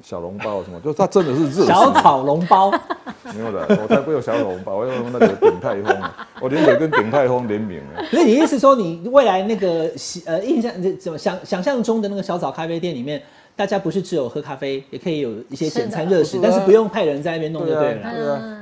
[0.00, 2.70] 小笼包什么，就它真的是热食小炒笼包，
[3.34, 6.02] 没有的，我才不用小笼包，我要用那个鼎泰丰，
[6.40, 8.02] 我连得跟鼎泰丰联名了。
[8.04, 9.90] 所以你意思说你未来那个
[10.24, 13.22] 呃印象这怎么想想象中的那个小炒咖啡店里面，
[13.54, 18.12] 大家不是只有喝咖啡，也可以有一些简餐热食，但是不用派人在那边弄就对了啦。
[18.12, 18.58] 对啊，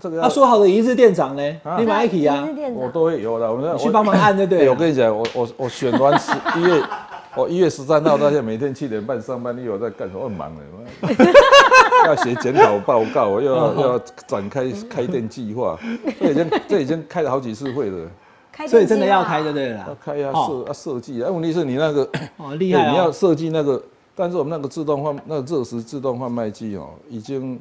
[0.00, 1.76] 这个要他说好的一日店长呢，啊？
[1.78, 2.82] 你买 k 啊一日，店长。
[2.82, 4.64] 我都会有的，我们你去帮忙按就对了。
[4.66, 6.82] 哎我跟你讲，我我我选完十 一月，
[7.36, 10.24] 我一月十三号到现在每天七点半上班，你有在干什么？
[10.24, 11.14] 很忙的，
[12.06, 15.78] 要写检讨报告，我又要嗯又要展开开店计划，
[16.20, 18.08] 这已经这已经开了好几次会了，
[18.68, 19.84] 所以真的要开就对了啦。
[19.88, 20.64] 要开啊哦。
[20.66, 23.12] 设啊设计啊，问题是你那个哦，厉害对你要哦！
[23.12, 23.80] 设计那个，
[24.14, 27.60] 但是我们那个自动换那个热食自动贩卖机哦，已经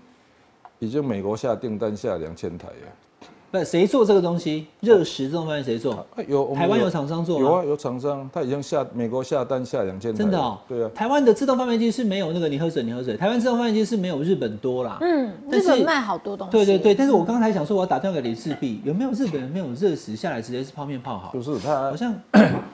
[0.80, 3.03] 已经美国下订单下两千台了。
[3.54, 4.66] 不，谁做这个东西？
[4.80, 5.94] 热食这种饭谁做？
[5.94, 10.12] 啊有台湾有厂商做有啊，有厂商，他已经下美国下单下两千。
[10.16, 14.98] 真的哦，对啊，台湾的自动贩卖机是没有那个你喝水你喝水，台湾自动贩卖机是没有日本多啦。
[15.02, 16.52] 嗯，但是日本卖好多东西。
[16.52, 21.32] 对对对，但是我刚才想说，我要打电话给李世璧，有没有日本人没有热食下来直接是泡面泡好？
[21.32, 22.12] 就是他好像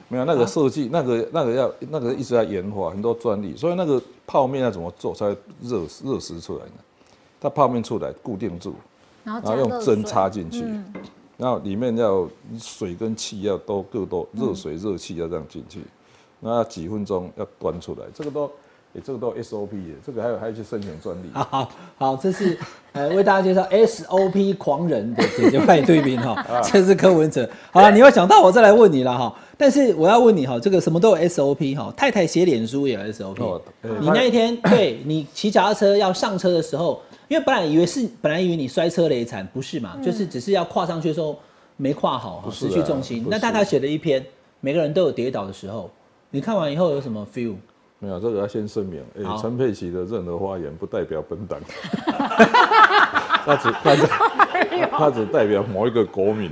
[0.07, 6.71] 没有那个设计，那个那个要那个一直在研发很多专利，所以那个泡面要怎么做才会热热食出来呢？
[7.41, 8.75] 它泡面出来固定住，
[9.33, 10.85] 然后用针插进去，嗯
[11.37, 12.27] 然后里面要
[12.59, 15.79] 水跟气要都各都热水热气要这样进去，
[16.41, 18.43] 那要几分钟要端出来，这个都，
[18.93, 21.29] 诶这个都 SOP 耶，这个还有还要去申请专利。
[21.33, 22.57] 好好好，这是
[22.91, 27.49] 呃为大家介绍 SOP 狂人的姐姐派对兵哈， 啊这是柯文哲。
[27.71, 29.33] 好了，你要想到我再来问你了哈。
[29.57, 33.61] 但是我要问你哈，这个什么都有 SOP 哈，太太写脸书也有 SOP。
[34.01, 39.95] 你那一天 对你骑脚踏车要上车的时候，因为本来以为是本来以为你摔车累惨，不是嘛？
[40.03, 41.39] 就是只是要跨上去的时候
[41.77, 43.25] 没跨好，失去重心。
[43.29, 44.25] 那大概写了一篇，
[44.59, 45.89] 每个人都有跌倒的时候，
[46.31, 47.53] 你看完以后有什么 feel？
[47.99, 51.59] 没有这个要先声明，哎、好陈佩琪的任何发言不代表本党，
[53.45, 54.07] 他只他只
[54.91, 56.51] 他只代表某一个国民。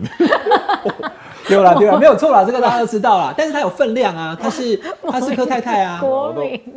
[1.49, 3.33] 对了，对了，没有错啦，这个大家都知道了。
[3.37, 6.01] 但是他有分量啊，他是他是柯太太啊，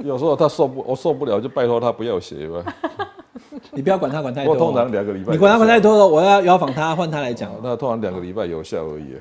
[0.05, 2.65] 有时候他受不我受不了，就拜托他不要写吧。
[3.73, 4.55] 你不要管他管太多。
[4.55, 7.51] 我通常两个礼拜，你管他管太，多了，我要邀访他，换他来讲。
[7.63, 9.17] 那通常两个礼拜有效而已。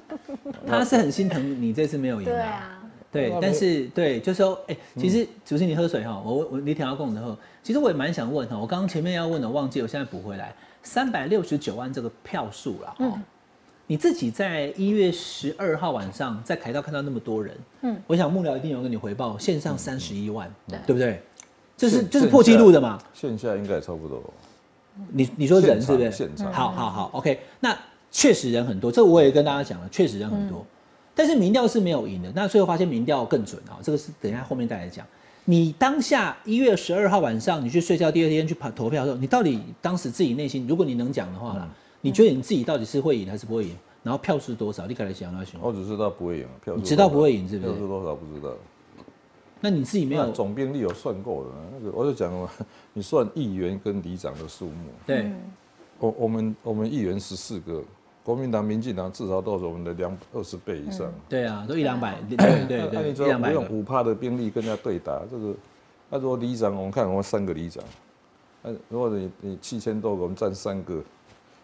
[0.66, 2.48] 他是很心疼你这次没有赢对啊。
[2.48, 2.78] 啊，
[3.12, 13.18] 对，但是对，就说，哎、其实主席你喝水哈，我我你挺要供的后，其实我也蛮想问哈，我刚刚前面要问的忘记，我现在补回来，三百六十九万这个票数啦，哦，
[13.90, 21.20] 你自己在一月十二号晚上在凯道看到那么多人，嗯，我想幕僚一定有跟你回报，线上三十一万，对对不对？
[21.76, 23.02] 这是这是破纪录的嘛？
[23.12, 24.22] 线下应该也差不多。
[25.08, 26.12] 你你说人是不是？
[26.12, 27.40] 现场好好好，OK。
[27.58, 27.76] 那
[28.12, 30.64] 确实人很多，这我也跟大家讲了，确实人很多，
[31.12, 32.30] 但是民调是没有赢的。
[32.32, 35.04] 那最后发现民调更准啊，这个是等一下后面再来讲。
[35.46, 41.68] 你当下一月十二号晚上，你去睡觉，第二天去跑投票的时候，你到底当时自己内心，如果你能讲的话啦，
[42.00, 43.76] 你觉得你自己到底是会赢还是不会赢？
[44.02, 44.86] 然后票数多少？
[44.86, 45.60] 你敢来想那行？
[45.62, 48.54] 我只知道不会赢，票数你知道不会赢是不是票数多少不知道。
[49.60, 52.50] 那你自己没有那总兵力有算过的，那个我就讲了嘛，
[52.94, 55.30] 你算议员跟里长的数目，对
[55.98, 57.84] 我我们我们议员十四个，
[58.24, 61.12] 国民党、民进党至少都是我们的两二十倍以上。
[61.28, 63.52] 对啊，都一两百，对对那对，不一两百。
[63.52, 65.54] 用五趴的兵力跟人家对打，这个，
[66.08, 67.84] 那如果里长，我们看我们三个里长，
[68.62, 71.02] 那如果你你七千多个，我们占三个，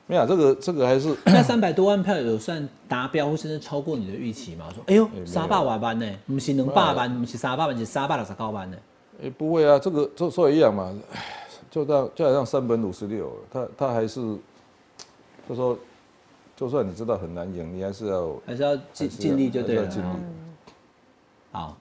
[0.06, 4.66] 没有啊这个这个还是那三百多万票有算达标，或甚至超过你的预期吗？
[4.72, 8.76] 说，哎呦，没有三百万班呢，不是两百万，不是三百万，是三百六十九万呢。
[9.20, 11.24] 也不会啊，这个就所以一样嘛，唉
[11.70, 14.20] 就到就好像三本五十六，他他还是
[15.48, 15.76] 就说，
[16.56, 19.90] 就算你知道很难赢，你还是要还是要尽尽力就对了。
[21.50, 21.76] 好，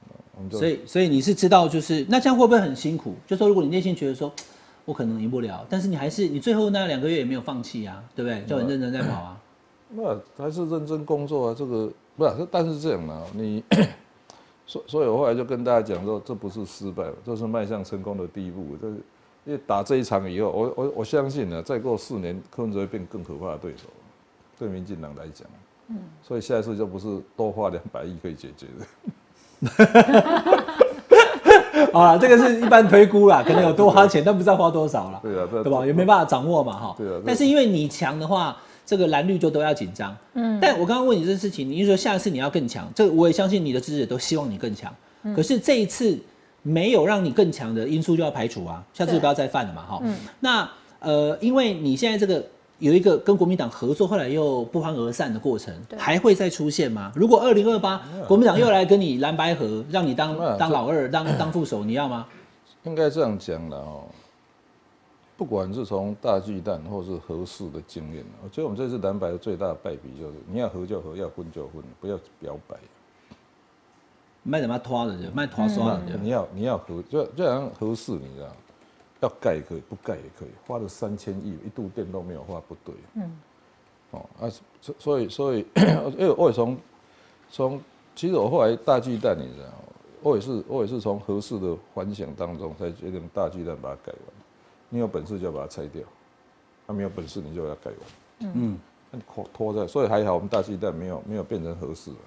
[0.49, 3.13] 所以所以你是知道，就是那这样会不会很辛苦？
[3.27, 4.31] 就说如果你内心觉得说，
[4.85, 8.45] 我可能赢不了，但是你还是你最后那两个月也没有放弃啊，对不对？
[8.45, 9.41] 就很认真在跑啊。
[9.89, 13.63] 那还是认真工作啊，这个不是，但是这样的，你，
[14.65, 18.65] 所所以我后来就跟大家讲说，这不是失败，这是迈向成功的第一步。
[18.81, 18.87] 这
[19.45, 23.83] 因为打这一场以后，我我我相信呢，再过四年，柯文哲会变更可怕的对手，
[24.57, 25.47] 对民进党来讲，
[25.89, 28.87] 嗯，所以下一次就不是多花两百亿可以解决的。
[31.95, 35.19] 好了，这个是一般推估啦，可能有多花钱，但不知道花多少啦。
[35.23, 35.85] 对啊，对吧？
[35.85, 36.95] 也没办法掌握嘛，哈。
[36.97, 40.13] 对啊但是因为你强的话，这个蓝绿就都要紧张。
[40.33, 40.59] 嗯。
[40.61, 42.85] 但我刚刚问你这事情，你是说下一次你要更强？
[42.93, 44.93] 这个我也相信你的支持者都希望你更强。
[45.33, 46.19] 可是这一次
[46.63, 50.01] 没有让你更强的因素就要排除啊，下次就不要再犯了嘛，哈。
[50.41, 52.43] 那呃，因为你现在这个
[52.79, 57.11] 有一个跟国民党合作，后来又不欢而散的过程，对还会再出现吗？
[57.15, 62.27] 如果二零二八国民党又来跟你蓝白合，让你当当老二， 当当副手，你要吗？
[62.83, 64.03] 应该这样讲了哦。
[65.37, 72.77] 不管是从大巨蛋或是合适的经验，我觉得我们这次蓝白的最大的败笔就是，你要合就合，要分就分，不要表白。
[74.43, 76.17] 卖怎么拖的就卖拖刷的就。
[76.19, 78.47] 你要你要合，就就好像合适，你知道，
[79.25, 82.95] 要盖也可以，不盖也可以，花了三千亿，一度电都没有花，不对。
[83.15, 83.39] 嗯。
[84.11, 84.49] 哦啊，
[84.81, 85.65] 所所以所以，
[86.17, 86.77] 因为我也从
[87.49, 87.81] 从，
[88.15, 89.67] 其实我后来大巨蛋，你知道，
[90.21, 94.21] 我也是我也是从合适的反省当中才决定大巨蛋把它改完。
[94.89, 96.01] 你有本事就要把它拆掉，
[96.87, 98.51] 他、没有本事你就要改完。
[98.53, 98.77] 嗯，
[99.11, 102.17] 那拖拖在，所以还好我们大巨蛋没有没有变成合适了。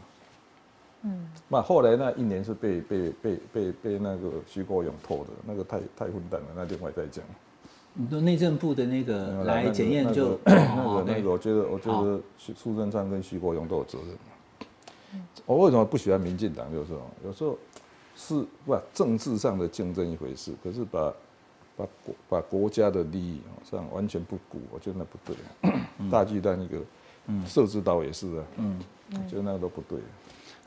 [1.02, 7.24] 嗯，那后来那一年是被被被被被那个徐国勇偷的，那个太太混蛋了，那另外再讲。
[7.94, 15.20] 你说内政部的那个来那个检验就那个 那个，我觉得我觉得苏苏贞昌跟徐国勇都有责任。
[15.46, 16.70] 我为什么不喜欢民进党？
[16.72, 17.58] 就是说有时候
[18.14, 21.12] 是不政治上的竞争一回事，可是把
[21.76, 26.10] 把国把国家的利益哦这样完全不顾，我觉得那不对。
[26.10, 26.78] 大巨蛋一个
[27.46, 28.78] 设置岛也是啊，嗯，
[29.12, 29.98] 我觉得那个都不对。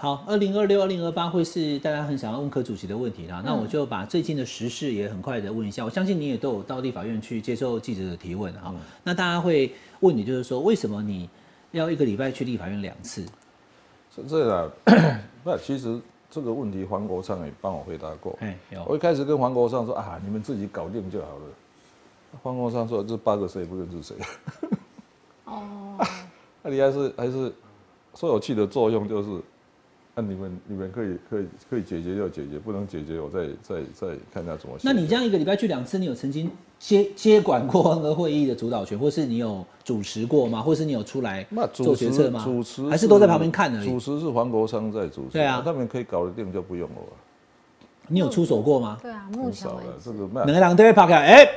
[0.02, 3.40] 好，二零二六、二零二八会是大家很想要问柯主席的问题啦。
[3.46, 5.86] 那我就把最近的时事也很快的问一下。
[5.86, 8.74] 我相信你也都有到立法院去接受记者的提问哈。
[9.04, 11.30] 那大家会问你，就是说为什么你
[11.70, 13.24] 要一个礼拜去立法院两次？
[14.16, 18.36] 是这样啊，那其实这个问题黄国昌也帮我回答过。
[18.42, 21.44] 哎，有我一开始跟黄国昌说啊，你们自己搞定就好了。
[22.42, 24.16] 黄国昌说这八个谁也不认识谁。
[25.46, 25.96] 哦，
[26.64, 27.54] 那你还是还是
[28.16, 29.30] 说有气的作用就是，
[30.13, 34.76] 那、你们你们可以可以可以解决就解决，不能解决我再再再看他怎么。
[34.84, 40.62] 那你这样一个礼拜去两次，你有曾经接接管过那个会议的主导权，或是你有主持过吗？
[40.62, 42.43] 或是你有出来那做决策吗？
[42.43, 43.97] 主持还是都在旁边看而主？
[44.00, 47.13] 持是黄国昌在主持，对啊他们可以搞得定就不用我了，
[48.08, 48.97] 你有出手过吗？
[49.02, 51.50] 对啊，目很少前为止，了这个那两个人都会跑开，哎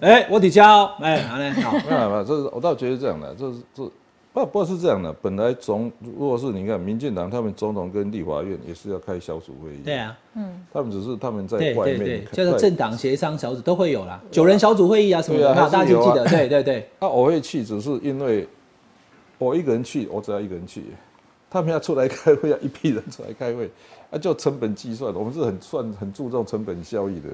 [0.00, 3.90] 哎，我底交，哎，好嘞，好， 没有没有，这是我倒觉得这样的，这是这
[4.32, 5.12] 不不是这样的。
[5.14, 18.46] 本来总如果是你看民进党他们总统跟立法院也是要开小组会议，对啊，嗯他们只是他们在外面对对，看叫做在政党协商小组都会有啦，九人小组会议啊什么的，大家就记得，对对对，啊，我会去，只是因为
[19.38, 20.84] 我一个人去，我只要一个人去，
[21.50, 23.68] 他们要出来开会，要一批人出来开会，
[24.10, 27.28] 啊，就成本计算，我们是很算很注重成本效益的。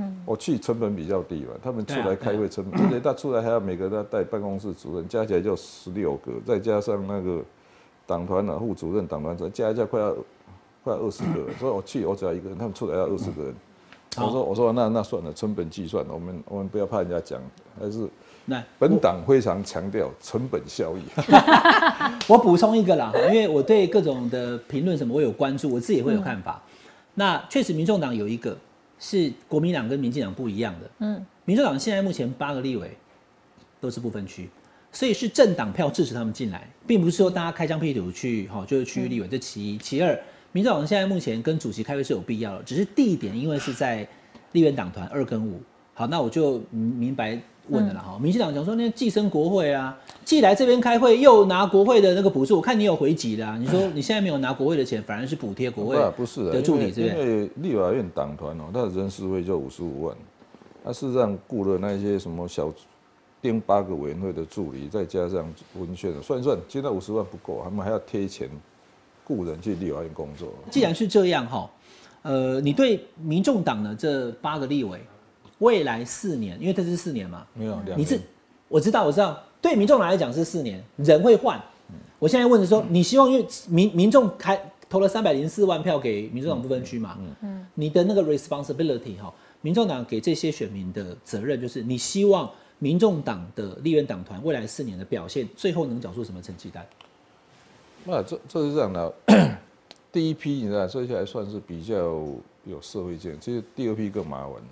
[0.00, 7.42] 嗯，我去成本比较低嘛，他们出来开会成本，而且他出来还要每个人要带办公室主任，加起来就十六个，再加上那个
[8.06, 10.14] 党团啊副主任、党团长，加一加快要
[10.84, 13.54] 快二十个，所以我去我只要一个人，他们出来要二十个人，
[14.16, 14.26] 好。
[14.26, 17.40] 我说我说那那算了，成本计算，我们我们不要怕人家讲，
[17.80, 18.08] 还是
[18.46, 21.02] 来，本党非常强调成本效益。
[22.28, 26.62] 我补充一个啦，因为我对各种的评论什么我有关注，我自己也会有看法。
[27.14, 28.56] 那确实，民众党有一个
[28.98, 30.90] 是国民党跟民进党不一样的。
[30.98, 32.90] 嗯，民主党现在目前八个立委
[33.80, 34.48] 都是不分区，
[34.92, 39.28] 所以是政党票支持他们进来，并不是说大家开疆辟土去哈，就是区域立委。
[39.28, 40.18] 这其一，其二，
[40.52, 44.06] 民主党现在目前跟主席开会是有必要的，只是地点因为是在
[44.52, 45.60] 立院党团二跟五。
[45.94, 48.18] 好，那我就明明白问的啦哈。
[48.20, 53.56] 民进党讲说那寄生国会啊，既来这边开会又拿国会的那个补助，我看你有回击的啊。
[53.58, 57.14] 你说 你现在没有拿国会的钱，反而是补贴国会不不是的的助理，因为是不是？
[57.14, 60.16] 因为立法院党团哦，他的人事费就五十五万，
[60.84, 62.72] 他事实上雇了那些什么小
[63.40, 68.48] 丁八个委员会的助理，再加上文宣的，算一算，现在五十万不够，他们还要贴钱
[69.24, 70.48] 雇人去立法院工作。
[70.70, 71.70] 既然是这样哈，
[72.22, 74.98] 呃，你对民众党的这八个立委，
[75.58, 78.20] 未来四年，因为这是四年嘛，没有两你是，
[78.68, 81.60] 我知道我知道，对民众党来讲是四年，人会换。
[82.18, 96.86] 我现在问的说，你希望因为民民众开投了三百零四万票给民众党不分区嘛，嗯，你的那个 responsibility 哈，民众党给这些选民的责任就是，你希望民众党的立院党团未来四年的表现，最后能缴出什么成绩单？
[98.04, 99.14] 那这这是这样的，
[100.10, 101.94] 第一批你知道，这些还算是比较
[102.64, 104.52] 有社会经验，其实第二批更麻烦。
[104.52, 104.62] 了，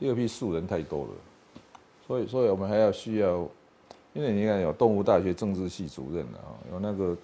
[0.00, 1.10] 第二批素人太多了，
[2.06, 3.46] 所以所以我们还要需要，
[4.14, 7.14] 因为你看有动物大学政治系主任的啊，有那个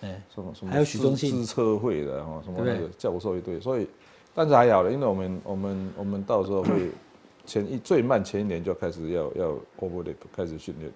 [0.00, 1.30] 哎，什么什么还有许宗信。
[1.30, 3.86] 资车会的哈，什么那个教授一堆，所以
[4.34, 6.90] 但是还好了，因为我们我们我们到时候会
[7.46, 10.90] 前一最慢前一年就开始要要 overlap 开始训练，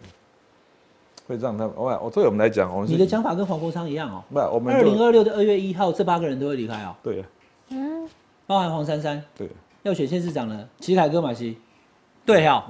[1.29, 7.25] 会让他们我我对我们来讲，我们是你的讲法跟黄国昌一样哦、不我们二零二六的二月一号，这八个人都会离开哦、对呀
[8.49, 9.23] 包含黄珊珊。
[9.37, 9.53] 对呀。
[9.83, 11.59] 要选县市长了，齐凯哥马西，
[12.25, 12.67] 对哈、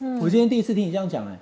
[0.00, 0.18] 嗯。
[0.20, 1.38] 我今天第一次听你这样讲哎、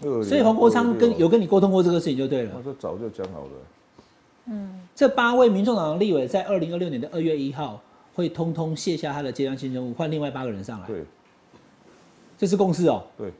[0.00, 2.62] 所所以黄国昌跟有跟你沟通过这个事情就对了我。
[2.62, 7.80] 说早就讲好了，这八位民众党的立委在二零二六年的二月一号
[8.14, 11.04] 会通通卸下他的阶段性任务，换另外八个人上来，对。
[12.38, 13.32] 这是共识哦、对，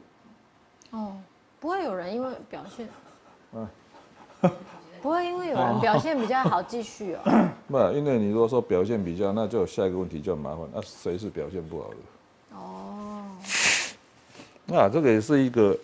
[0.89, 1.15] 哦，
[1.59, 2.89] 不会有人因为表现，
[3.53, 3.67] 嗯
[5.01, 7.19] 不会因为有人表现比较好继续哦。
[7.67, 12.57] 不，因为你如果说表现比较，那就下一个问题就很麻烦，那谁是表现不好的？
[12.57, 13.23] 哦，
[14.65, 15.77] 那这个也是一个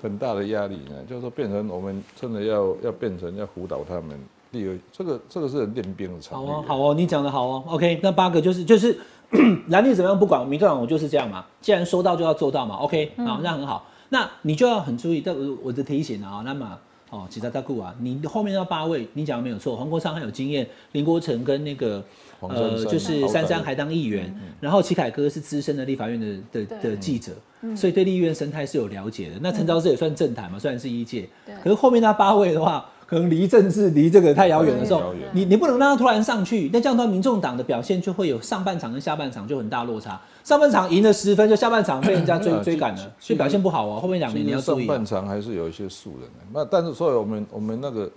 [0.00, 4.18] 很大的压力呢，就是说变成我们真的要要变成要辅导他们。
[4.52, 6.38] 第二，这个这个是练兵的场。
[6.38, 7.64] 好哦，好哦，你讲的好哦。
[7.68, 8.94] OK，那八个就是就是
[9.68, 11.42] 蓝绿怎么样不管，民进党我就是这样嘛。
[11.62, 12.76] 既然说到就要做到嘛。
[12.76, 13.86] OK，好，那很好。
[14.10, 16.42] 那你就要很注意，这我我的提醒啊。
[16.44, 16.78] 那么
[17.12, 19.76] 哦，其他大库啊，你后面那八位，你讲的没有错。
[19.76, 22.02] 黄国昌很有经验，林国成跟那个
[22.40, 27.32] 黄珊珊就是珊珊还当议员，然后齐凯哥是资深的立法院的的的记者，
[27.76, 29.36] 所以对立院生态是有了解的。
[29.42, 31.28] 那陈昭志也算政坛嘛，虽然是一届，
[31.62, 40.20] 可是后面那八位的话，可能离政治离这个太遥远的时候你你不能让他突然上去，那这样的话，民众党的表现就会有上半场跟下半场就很大落差。
[40.44, 44.00] 上半场赢了十分，就下半场被人家追追赶了，所以表现不好哦。
[44.00, 48.10] 后面两年你要注意上半场还是有一些素人的，那但是所以我们我们那个，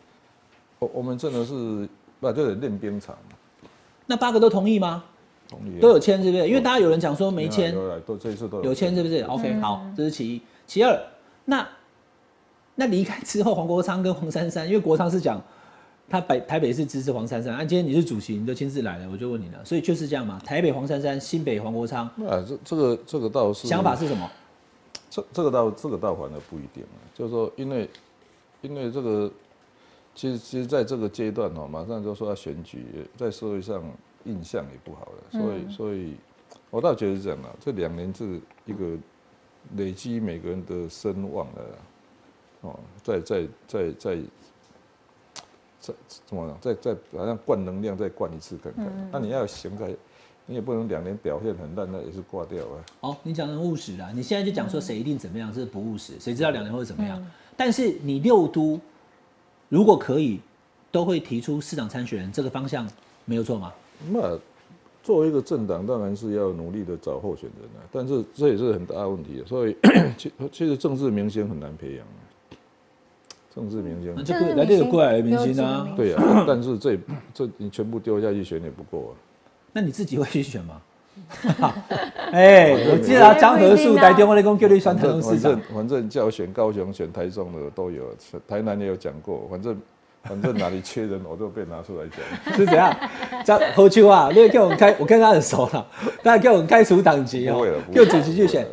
[0.79, 1.87] 我我们真的是
[2.19, 3.15] 不就得练兵场，
[4.05, 5.03] 那八个都同意吗？
[5.47, 6.47] 同意啊都有签是不是？
[6.47, 10.41] 因为大家有人讲说没签，有这一次都有签是不是？OK，好，这是其一。
[10.65, 10.99] 其二，
[11.45, 11.67] 那
[12.75, 15.41] 那离开之后，黄国昌跟黄珊珊，因为国昌是讲
[16.09, 20.39] 他北台北是支持黄珊珊，啊，今天你是主席，你都亲自来了，我就问你了，所以就是这样嘛。
[20.45, 24.29] 台北黄珊珊，新北黄国昌，啊，这这个这个倒是想法是什么？
[25.09, 27.89] 这这个倒这个倒反而不一定了，就是说，因为
[28.61, 29.31] 因为这个，
[30.13, 32.85] 其实其实在这个阶段哦，马上就说要选举，
[33.15, 33.81] 在社会上
[34.25, 36.15] 印象也不好了，所以、所以，
[36.69, 38.97] 我倒觉得是这样的，这两年是一个
[39.77, 41.77] 累积每个人的声望了啦，
[42.65, 44.17] 哦，再再再再
[45.79, 45.93] 再
[46.25, 49.93] 怎么讲，再再好像灌能量再灌一次看看，那你要有形态，
[50.45, 52.75] 你也不能两年表现很烂，那也是挂掉啊。
[53.01, 57.23] 哦，你讲的务实啊，你现在就讲说谁一定怎么样，这是不务实，谁知道两年会怎么样？
[57.55, 58.79] 但是你六都
[59.69, 60.39] 如果可以，
[60.91, 62.89] 都会提出市长参选人这个方向，
[63.25, 63.71] 没有错吗？
[64.09, 64.37] 那
[65.03, 69.77] 作为一个政党，当然是要努力的找候选人啊，但是这也是很大问题啊，所以
[70.17, 72.24] 其其实政治明星很难培养啊，
[73.55, 74.13] 政治明星。
[74.15, 76.97] 那就政治过来这个过来的明星啊对啊， 但是这
[77.33, 79.11] 这你全部丢下去选也不够啊。
[79.71, 80.81] 那你自己会去选吗？
[82.33, 88.03] 哎，我记得张和树打电话来讲叫你选反台中市长正反正，反正叫选高雄、选台中的都有，
[88.45, 89.77] 台南也有讲过，反正
[90.27, 92.19] 反正哪里缺人，我都被拿出来讲。
[92.57, 92.95] 是怎样？
[93.45, 94.29] 叫何秋啊？
[94.35, 95.85] 那个叫我们开，我跟他很熟了，
[96.23, 98.65] 大 家叫我们开除党籍哦不会了，不会就主席去选。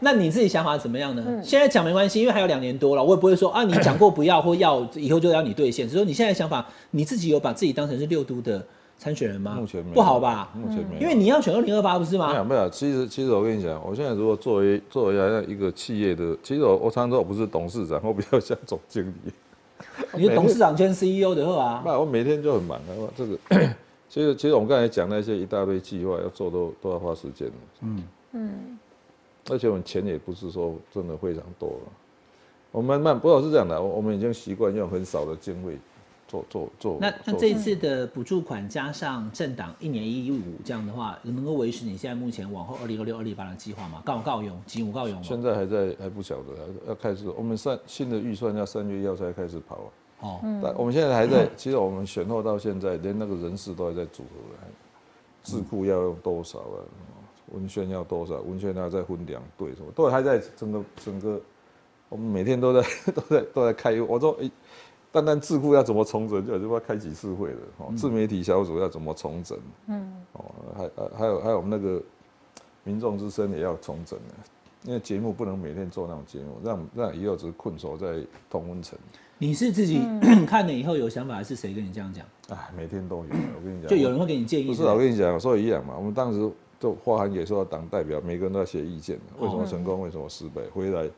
[0.00, 1.24] 那你自己想法怎么样呢？
[1.42, 5.86] 现在讲没关系，因为还有两年多了，我也不会说啊，你讲过不要或要，以后就要你兑现。
[5.86, 8.64] 只是说你现在想法，你自己有把自己当成是六都的
[8.98, 9.56] 参选人吗？
[9.60, 10.50] 目前没有不好吧？
[10.54, 12.48] 目前没有，因为你要选二零二八不是吗没有吗？
[12.50, 12.68] 没有。
[12.70, 19.32] 其实其实我跟你讲，我现在如果作为作为一个企业的，其实我我常常说我不是董事长，我比较像总经理。
[20.14, 21.82] 你是董事长兼 CEO 的后啊？
[21.86, 23.36] 那我每天就很忙啊，我这个
[24.08, 28.02] 其实其实我们刚才讲那些一大堆计划要做都都要花时间的，嗯
[28.32, 28.78] 嗯，
[29.50, 31.92] 而且我们钱也不是说真的非常多了，
[32.70, 35.76] 我们慢不过是这样的，我我们已经习惯用很少的经费
[36.28, 36.98] 做做做。
[37.00, 44.02] 那那这一次的补助款加上政党一年一五这样的话，能够维持你现在目前往后二零二六、二零八的计划吗？
[44.04, 45.22] 告告用，几五告用吗？
[45.22, 46.52] 现在还在还不晓得，
[46.88, 49.88] 要开始我们三新的预算要三月一号才开始跑啊。
[50.20, 54.72] 哦，但我们现在还在，其实我们选后到现在，连那个人事都还在组合了，
[55.42, 56.80] 智库要用多少啊？
[57.52, 58.40] 文宣要多少？
[58.40, 61.40] 文宣要再分两队，什么都还在整个整个，
[62.08, 64.00] 我们每天都在 都在都在开。
[64.00, 64.50] 我说，诶，
[65.16, 67.58] 单单智库要怎么重整，就就要开几次会了。
[67.78, 69.58] 哦，自媒体小组要怎么重整？
[69.86, 70.44] 嗯，哦，
[70.76, 72.02] 还还还有还有我们那个
[72.84, 74.34] 民众之声也要重整的，
[74.84, 78.18] 因为节目不能每天做那种节目，让让以后只是困守在
[78.50, 78.98] 同温层。
[79.38, 80.00] 你是自己
[80.46, 82.26] 看了以后有想法，还是谁跟你这样讲？
[82.50, 84.66] 哎，每天都有，我跟你讲，就有人会给你建议？
[84.66, 85.94] 不是啊，我跟你讲，说一样嘛。
[85.96, 91.08] 我们当时就发函给所有党代表，每个人都要写意见，为什么成功，为什么失败，回来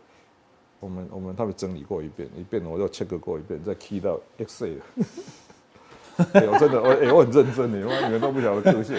[0.81, 4.79] 我们我们他们整理过一遍，一遍我就 check 过一遍，再 key 到 Excel。
[6.33, 8.97] 哎我真的，我哎、我很认真的，哇，你们都不晓得个性。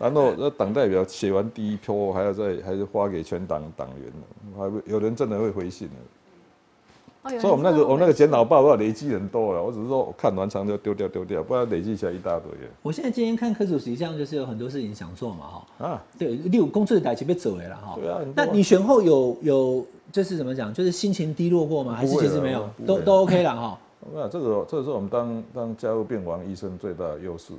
[0.00, 5.94] 然后那党代表写完第一波，还要再还是发给全党党员呢，还会有人真的会回信的。
[5.94, 12.50] 哦所以我们那个我们那个检讨报告累积很多了，我只是说我看完长就丢掉丢掉，不然累积起来一大堆
[12.80, 15.86] 我现在今天看科主席，这样就是有很多事情想做嘛，哈。
[15.86, 16.04] 啊。
[16.16, 17.98] 对，例如公司的代级被走了啦，哈。
[18.00, 21.94] 对啊那你选后有有就是怎么讲，就是心情低落过吗？
[21.94, 23.78] 还是其实没有，都都 OK 了哈。
[24.14, 27.52] 那这个这是我们当当加入病房医生最大的优势。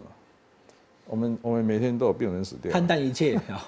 [1.05, 3.61] 我们我们每天都有病人死掉，看淡一切，好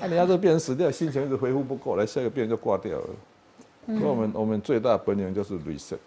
[0.00, 3.06] 那人家这病人死掉，心情一直恢复不过来，下一个病人就挂掉了。
[3.86, 5.98] 所以我们我们最大本领就是 reset。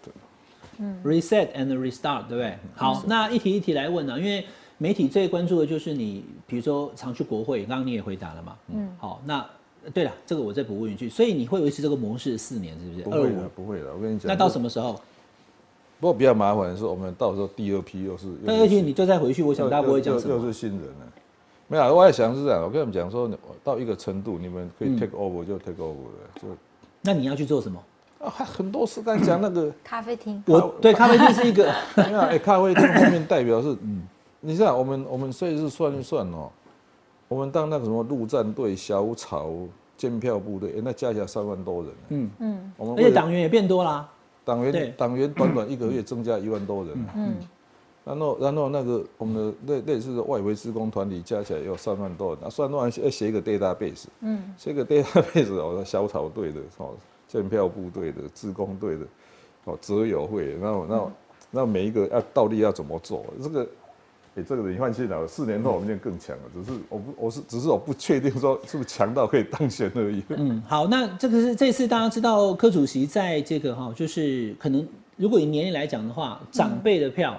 [1.02, 2.58] reset and restart，对不对？
[2.74, 4.44] 好，那一题一题来问呢、因为
[4.76, 8.56] 媒体最关注的就是你，比如说常去国会，刚刚你也回答了嘛。
[8.68, 9.44] 嗯，好，那
[9.94, 13.02] 对了，这个我再补问一句，所以你会维持这个模式四年，是不是？
[13.04, 14.28] 不会的，不会的，我跟你讲。
[14.28, 14.94] 那到什么时候？
[15.98, 20.34] 不过比较麻烦的是，我们到时候第二批又是那而且你就再回去，我想大家不会讲什么。
[20.34, 21.12] 又又是新人了。
[21.68, 23.30] 没有，我在想是这样，我跟你们讲说，
[23.64, 26.48] 到一个程度，你们可以 take over 就 take over 了，就
[27.00, 27.82] 那你要去做什么？
[28.18, 29.02] 啊，还很多事。
[29.02, 34.06] 刚才讲那个， 咖啡厅，我对咖啡厅是一个， 没有，哎，咖啡厅后面代表是，嗯，
[34.40, 36.50] 你想我们我们所以是算一算哦，
[37.28, 39.50] 我们当那个什么陆战队、小草、
[39.96, 42.30] 监票部队，哎那加起来三万多人，嗯。
[42.38, 42.72] 嗯。
[42.76, 44.08] 我们而且党员也变多啦。
[44.44, 44.70] 党对。
[44.70, 47.34] 员党员短短一个月增加一万多人，嗯，
[48.04, 49.34] 然后然后那个我们
[49.66, 56.90] 的类类似的外围施工团体加起来有三万多人，那，三万要写一个 database，嗯，写一个 database 哦，小草队的哦，
[57.26, 59.06] 建票部队的、自工队的，
[59.64, 61.10] 哦，泽友会，然后然后
[61.50, 63.66] 然后每一个要到底要怎么做，这个。
[64.38, 66.42] 哎、这个你放心了，四年后我们就更强了。
[66.52, 70.22] 只是我不，我是只是我不确定说是不是强到可以当选而已。
[70.28, 77.34] 嗯，好，那这个是这次大家知道柯主席在这个哈，就是可能如果以年龄来讲的话，长辈的票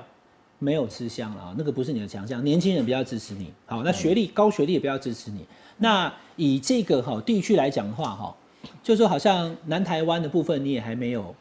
[0.58, 3.54] 没有吃香了啊，那个不是你的强项，年轻人比较支持你。
[3.68, 5.45] 好，那学历高学历也比较支持你。
[5.78, 8.36] 那以这个哈地区来讲的话哈，
[8.82, 11.36] 就说好像南台湾的部分你也还没有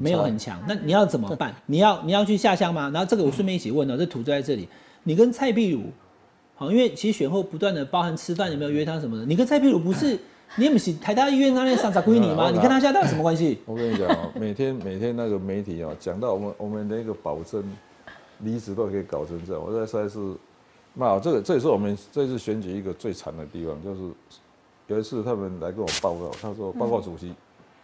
[0.00, 1.54] 没有很强，那你要怎么办？
[1.66, 2.90] 你要你要去下乡吗？
[2.94, 4.66] 然后这个我顺便一起问哦，这图就在这里，
[5.02, 5.82] 你跟蔡壁如。
[6.54, 10.16] 好，因为其实选后不断的包含吃饭有没有约他什么的，你跟蔡壁如不是，
[10.54, 12.50] 你也不是台大医院那边上啥归你吗？
[12.52, 13.58] 你跟他现在到底什么关系？
[13.64, 17.64] 我跟你讲哦，每天每天那个媒体哦，讲到我们我们那个保证
[18.40, 20.36] 离职都可以搞成这样，我在实在是，
[20.94, 24.02] 那这个这也是我们这次选举一个最惨的地方，就是
[24.86, 27.32] 有一次他们来跟我报告，他说报告主席，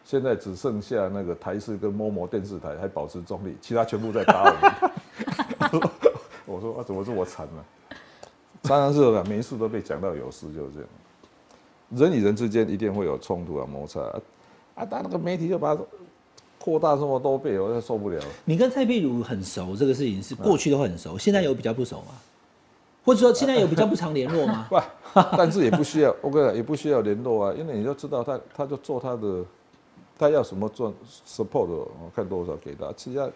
[0.05, 5.81] 现在只剩下那个台视跟某某电视台还保持中立，其他全部在打我们。
[6.49, 7.97] 我说啊，怎么是我惨呢、
[8.63, 10.89] 常常是的，每一次都被讲到有事，就是这样。
[11.91, 14.21] 人与人之间一定会有冲突啊、摩擦啊，
[14.77, 15.83] 啊，但那个媒体就把它
[16.59, 18.21] 扩大这么多倍，我就受不了。
[18.45, 22.15] 你跟蔡壁如很熟，这个事情是过去都很熟，现在有比较不熟吗？
[23.05, 24.67] 或者说现在有比较不常联络吗？
[24.69, 24.79] 不，
[25.37, 29.45] 但是也不需要，我跟你讲，也不需要联络啊，因为你就知道他，他就做他的，
[30.19, 30.93] 他要什么做
[31.27, 33.27] support，我看多少给他，其他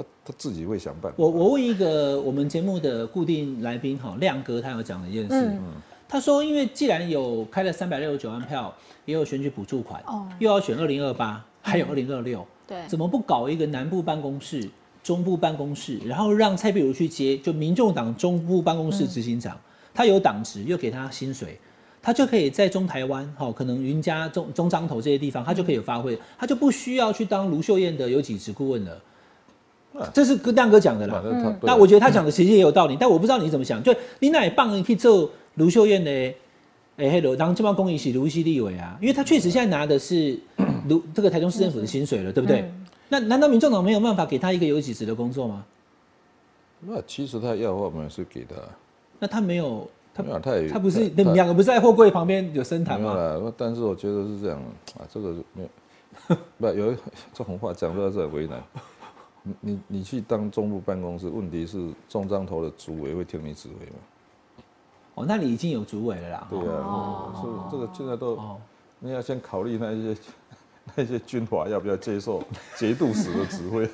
[0.00, 1.16] 他他自己会想办法。
[1.18, 5.60] 我我问一个我们节目的固定来宾哈，亮哥他有讲的一件事，嗯
[6.08, 8.74] 他说因为既然有开了三百六十九万票，
[9.04, 14.68] 也有选举补助款，哦又要选二零二八，还有二零二六，对，怎么不搞一个南部办公室、
[15.04, 17.38] 中部办公室，然后让蔡壁如去接？
[17.38, 19.56] 就民众党中部办公室执行长，
[19.94, 21.56] 他有党职，又给他薪水，
[22.02, 29.00] 他就可以在中台湾，哈，可能云嘉、中中彰投这些地方，他就可以有发挥，他就不需要去当卢秀燕的有几职顾问了。
[30.14, 31.22] 这是跟亮哥讲的啦
[31.62, 33.82] 那我觉得他讲的其实也有道理，但我不知道你怎么想。
[33.82, 36.10] 就你哪棒你去做卢秀燕的，
[36.96, 40.38] 哎、黑罗当这帮公益是卢西立委啊，因为他确实现在拿的是
[40.88, 42.70] 卢这个台中市政府的薪水了，对不对？
[43.08, 45.64] 那难道民众党没有办法给他一个有几职的工作吗？
[46.80, 48.54] 那其实他要的话，我们是给他。
[49.18, 53.52] 那他没有，他没有他也他不是他你们两个不是在货柜旁边有深谈没有吗？
[53.56, 54.58] 但是我觉得是这样
[54.98, 55.62] 啊，这个没
[56.28, 56.96] 有，不有一
[57.34, 58.62] 这种话讲出来是很为难。
[59.42, 63.92] 你你你去当中部办公室，问题是中章头的主委会听你指挥吗？
[65.14, 66.46] 哦，那你已经有主委了啦。
[66.50, 68.56] 对啊，所以这个现在都哦，
[68.98, 70.20] 你要先考虑那些
[70.94, 72.42] 那些军阀要不要接受
[72.76, 73.88] 节度使的指挥。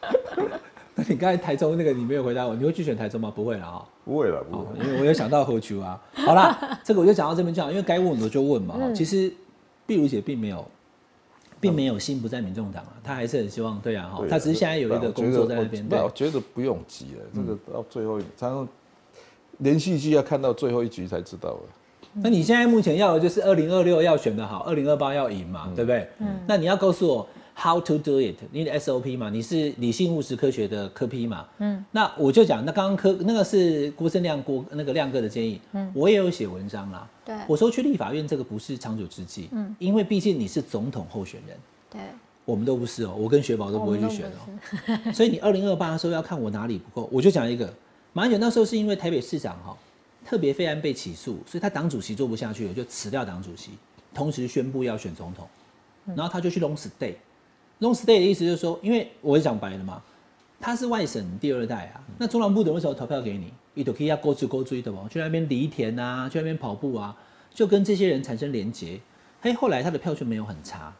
[0.94, 3.32] 那你刚才台中那个你没有回答我，你会去选台中吗？
[3.34, 4.84] 不会了啊、不会了，不哦会。
[4.84, 6.00] 因为我有想到何球啊。
[6.12, 8.74] 好啦，这个我就讲到这边就好，因为该问的就问嘛。
[8.78, 9.32] 嗯其实
[9.86, 10.66] 碧如姐并没有，
[11.60, 14.24] 并没有心不在民众党啊，他还是很希望对啊哈。
[14.28, 15.86] 他只是现在有一个工作在那边。
[15.88, 18.68] 对我，觉得不用急了，这个到最后，常常
[19.58, 21.60] 连续剧要看到最后一局才知道了。
[22.14, 26.08] 那你现在目前要的就是二零二六要选的好，二零二八要赢嘛，对不对？
[26.18, 26.40] 嗯。
[26.46, 27.28] 那你要告诉我
[27.60, 31.84] how to do it，你的 SOP 嘛，你是理性务实科学的科 P 嘛，嗯。
[31.90, 37.08] 那我就讲，那刚刚科那个是郭正亮郭那个亮哥的建议，嗯，我也有写文章啦。
[37.24, 41.56] 对我说去立法院这个不是长久之计，嗯，因为毕竟你是总统候选人，
[41.90, 42.00] 对，
[42.44, 45.12] 我们都不是哦，我跟雪宝都不会去选哦。
[45.12, 47.74] 所以你二零二八的时候要看我哪里不够，我就讲一个，
[48.12, 49.76] 马英九那时候是因为台北市长哈、
[50.24, 53.72] 特别费案被起诉，所以他党主席做不下去了，就辞掉党主席，
[54.14, 55.48] 同时宣布要选总统，
[56.14, 57.14] 然后他就去 long stay。
[57.80, 60.02] Long stay 的意思就是说，因为我也讲白了嘛，
[60.60, 63.52] 他是外省第二代啊，那中南部的为什么投票给你？
[63.74, 67.16] 你都可以要勾追勾追的嘛，去那边犁田啊，去那边跑步啊，
[67.54, 68.98] 就跟这些人产生连结。
[69.40, 70.92] 嘿，后来他的票就没有很差。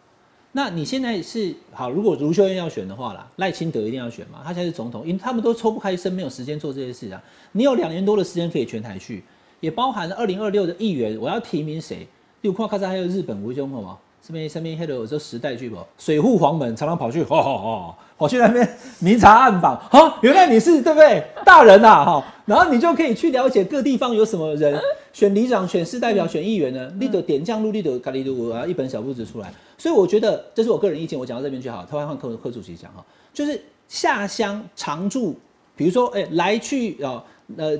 [0.52, 7.20] 那你现在是好，如果卢秀燕要选的话啦，赖清德一定要选嘛，他现在是总统，因为他们都抽不开身，没有时间做这些事啊。
[7.50, 9.24] 你有两年多的时间可以全台去，
[9.58, 12.06] 也包含了二零二六的议员，我要提名谁？
[12.42, 13.98] 例如看看还有日本吴宗好吗？
[14.28, 15.78] 这边上面黑的有这时代剧不？
[15.96, 21.24] 水户黄门常常跑去，哈哈哈，跑去那边 明察暗访，哈，原来你是对不对？
[21.46, 24.78] 大人呐、哈，然后你就可以去了解各地方有什么人，
[25.14, 26.92] 选里长、选市代表、选议员呢？
[27.00, 29.50] 你的点将路，你得咖喱路啊，一本小簿子出来。
[29.78, 31.82] 所以我觉得这是我个人意见，我讲到这边就好。
[31.86, 33.02] 台湾换柯柯主席讲哈，
[33.32, 33.58] 就是
[33.88, 35.34] 下乡常住，
[35.74, 37.24] 比如说哎、来去哦。
[37.56, 37.72] 呃，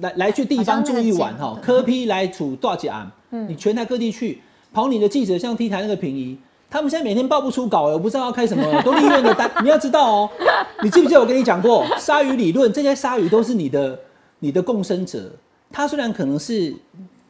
[0.00, 4.40] 来来去地方住一晚哈，科批来处大奖，你全台各地去
[4.74, 6.36] 跑你的记者，像 T 台那个平移，
[6.68, 10.30] 他们现在每天报不出稿，我不知道要开什么，都立院的单，你要知道哦，
[10.82, 12.70] 你记不记得我跟你讲过鲨鱼理论？
[12.72, 13.98] 这些鲨鱼都是你的
[14.40, 15.30] 你的共生者，
[15.70, 16.74] 他虽然可能是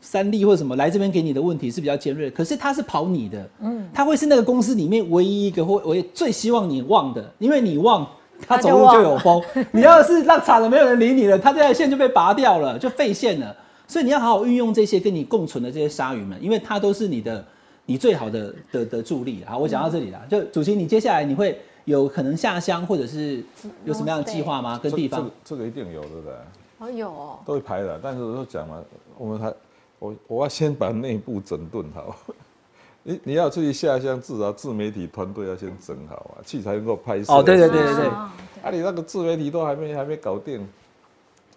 [0.00, 8.04] 三立或者什么来这边给你的问题是比较尖锐，可是他是跑你的，嗯，他会是那个公司里面唯一一个或我最希望你忘的，因为你忘。
[8.48, 9.40] 他走路就有风，
[9.70, 13.56] 你要是让惨了没有人理你了，他这条线就被拔掉了，就废线了。
[13.86, 17.46] 所以你要好好运用这些跟你共存的这些鲨鱼们，因为它都是你的
[17.86, 19.44] 你最好的的的助力。
[19.46, 20.20] 好，我讲到这里了。
[20.30, 23.44] 就主席，你接下来你会有可能下乡，或者是
[23.84, 24.80] 有什么样的计划吗？
[24.82, 26.46] 跟地方这这个这个一定有的的，
[26.78, 28.00] 哦有哦，都会排的。
[28.02, 28.82] 但是我都讲嘛，
[29.18, 29.52] 我们还
[29.98, 32.16] 我我要先把内部整顿好。
[33.06, 37.30] 你你要出去下乡，至少自媒体团队要先整好啊，器材能够拍摄。
[37.30, 40.66] 哦对对对对对啊啊，你那个自媒体都还没还没搞定，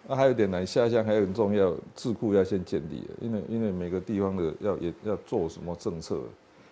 [0.08, 6.18] 那、还有一点呢，下乡还有很重要，智库要先建立的，因为因为每个地方的要也要做什么政策，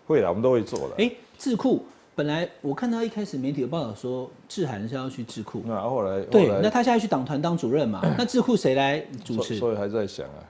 [0.06, 0.94] 会啦，我们都会做的。
[0.96, 1.84] 哎，智库
[2.14, 9.56] 本来我看到一开始媒体有报道说志涵是要去智库，那后来对那他现在去党团当主任嘛，那智库谁来主持？
[9.56, 10.40] 所所以还在想啊，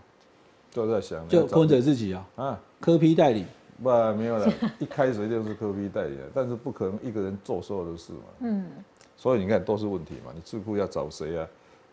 [0.72, 3.44] 都在想就柯文哲自己啊，啊，科批代理。
[3.82, 8.20] 不没有了， 一开始一定是科批代理的，但是不可能一个人做所有的事嘛。
[8.38, 8.64] 嗯，
[9.18, 11.46] 所以你看都是问题嘛，你智库要找谁啊？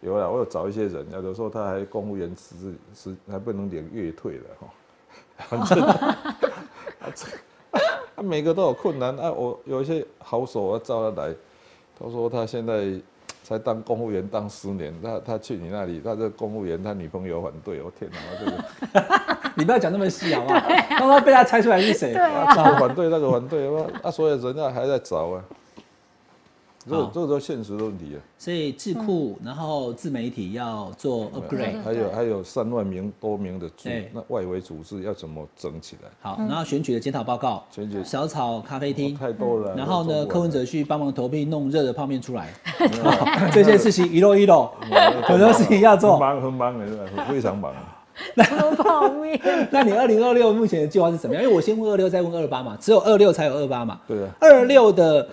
[0.03, 4.67] 有啊，我有找一些人，有的时候他还公务员辞职，是还不能领月退了哈。
[5.47, 5.81] 反正
[8.15, 9.31] 啊，每个都有困难啊。
[9.31, 11.33] 我有一些好手，我要叫他来，
[11.97, 12.99] 他说他现在
[13.43, 19.43] 才当公务员当十年，他他去你那里，他这公务员他女朋友反对，我天哪，这个。
[19.55, 20.59] 你不要讲那么细好不好？
[20.99, 22.11] 刚刚被他猜出来是谁？
[22.11, 25.43] 对啊啊，这个反对，那个反对，那，啊，所以人家还在找啊。
[26.89, 28.19] 这这个都现实的问题啊。
[28.37, 36.09] 所以智库，然后自媒体要做 upgrade，还有还有三万名多名的组，那外围组织要怎么整起来？
[36.21, 39.75] 好，然后选举的检讨报告，选举小草咖啡厅，太多了。
[39.75, 42.53] 然后呢，柯文哲去帮忙投币弄热的泡面出来，
[43.53, 44.69] 这些事情一漏一漏，
[45.23, 46.19] 很多事情要很做。
[46.19, 47.73] 忙很忙的，非常忙。
[48.35, 49.39] 喝 泡面，
[49.71, 51.43] 那你二零二六目前的计划是怎么样？
[51.43, 53.99] 因为我先问二六，再问二八嘛，只有二六才有二八嘛。
[54.07, 55.27] 对啊，二六的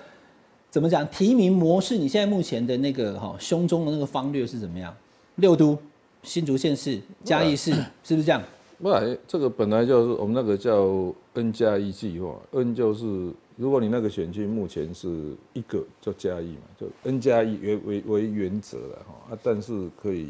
[0.71, 1.07] 怎么讲？
[1.09, 4.95] 提名模式，你现在目前的那个哈胸中的那个方略是怎么样？
[5.37, 5.77] 六都、
[6.23, 7.73] 新竹县市、嘉义市，
[8.05, 8.41] 是不是这样？
[8.79, 20.29] 不然这个本来就是我们那个叫 N 加一计划，N 就是如果你那个选区目前是一个叫加一嘛，就 N 加一为为为原则了哈啊，但是可以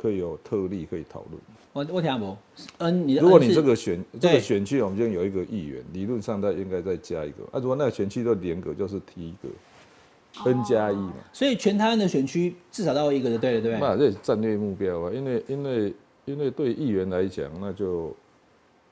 [0.00, 1.40] 可以有特例可以讨论。
[1.76, 2.34] 我我听不
[2.78, 11.12] ，N 你的 N 如果你是这个选这对个选区我们就有一个议员，理论上他应该再加一个啊，如果那个选区都连格，就是提一个 N 加一嘛。
[11.34, 13.86] 所以全台湾的选区至少到一个就对了，对不对？
[13.86, 18.16] 那这也是战略目标啊，因为因为因为对议员来讲，那就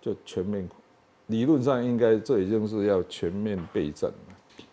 [0.02, 0.68] 就全面，
[1.28, 4.64] 理论上应该这已经是要全面备战了，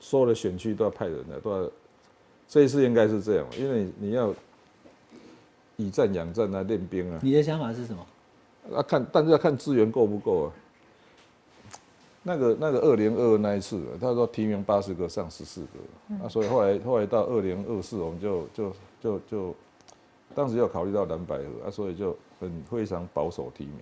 [0.00, 1.70] 所有的选区都要派人了，都要
[2.48, 4.34] 这一次应该是这样，因为你你要
[5.76, 8.06] 以战养战啊，练兵啊，你的想法是什么？
[8.76, 10.52] 啊看，但是要看资源够不够啊。
[12.26, 18.72] 那个那个二零二二那一次啊，他说提名八十个上十四个，啊，所以后来后来到二零二四，我们就就
[19.02, 19.54] 就就，
[20.34, 23.74] 当时要考虑到蓝百合啊，所以就很非常保守提名。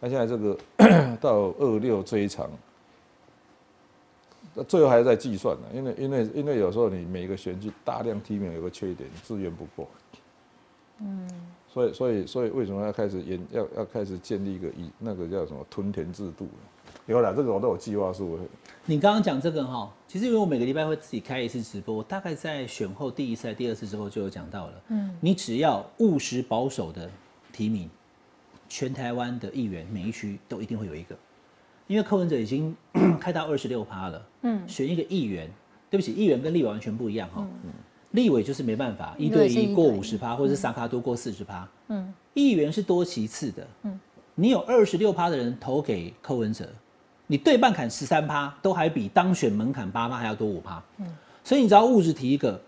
[0.00, 0.56] 那现在这个
[1.20, 2.48] 到二六这一场，
[4.54, 9.86] 那最后还是在计算呢，因为因为因为有时候你每个选举大量提名有个缺点，资源不够。
[11.72, 16.48] 所以，所以，所以，为什么要开始研要要开始建立一个以那个叫什么屯田制度？
[17.06, 18.38] 有了这个我都有计划书，
[18.84, 24.82] 你刚刚讲这个哈，其实因为我每个礼拜会自己开一次直播，我大概在选后第一次、第二次之后就有讲到了。
[24.88, 27.08] 嗯，你只要务实保守的
[27.52, 27.88] 提名，
[28.68, 31.16] 全台湾的议员每一区都一定会有一个，
[31.86, 32.74] 因为柯文哲已经
[33.20, 34.26] 开到二十六趴了。
[34.42, 35.48] 嗯，选一个议员，
[35.88, 37.46] 对不起，议员跟立委完全不一样哈。
[38.12, 41.68] 立委就是没办法，一对一一过五十趴，或者是三卡多过四十趴。
[41.88, 43.66] 嗯，议员是多其次的。
[43.82, 44.00] 嗯，
[44.34, 46.68] 你有二十六趴的人投给柯文哲，
[47.26, 50.82] 你对半砍十三趴，都还比当选门槛八趴还要多五趴。
[50.98, 51.06] 嗯，
[51.44, 52.60] 所以你只要物质提一个，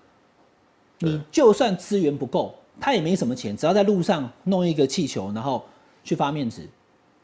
[0.98, 5.64] 你就算资源不够，他也没什么钱，只要在路上弄一个气球，然后
[6.04, 6.68] 去发面纸，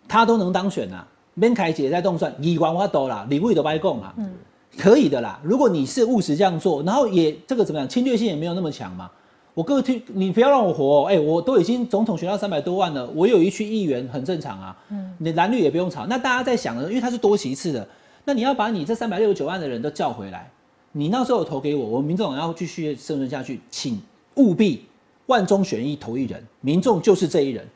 [0.08, 1.06] 他都能当选啊。
[1.40, 4.12] 边凯姐在动算，一万我都啦，礼物都白供啊。
[4.16, 4.32] 嗯，
[4.76, 5.40] 可以的啦。
[5.42, 9.10] 如果你是务实这样做，然后也这个怎么样，侵略性也没有那么强嘛。
[9.54, 14.76] 我各位你不要让我活、哦，哎、我都已经总统选到三百多万了，我有一区议员很正常啊。
[14.90, 16.06] 嗯，你蓝绿也不用吵。
[16.06, 17.88] 那大家在想的，因为他是多席次的，
[18.24, 20.48] 那你要把你这三百六十九万的人都叫回来。
[20.92, 24.00] 你那时候有投给我，我们民众党要继续生存下去，请
[24.36, 24.84] 务必
[25.26, 27.66] 万中选一投一人，民众就是这一人，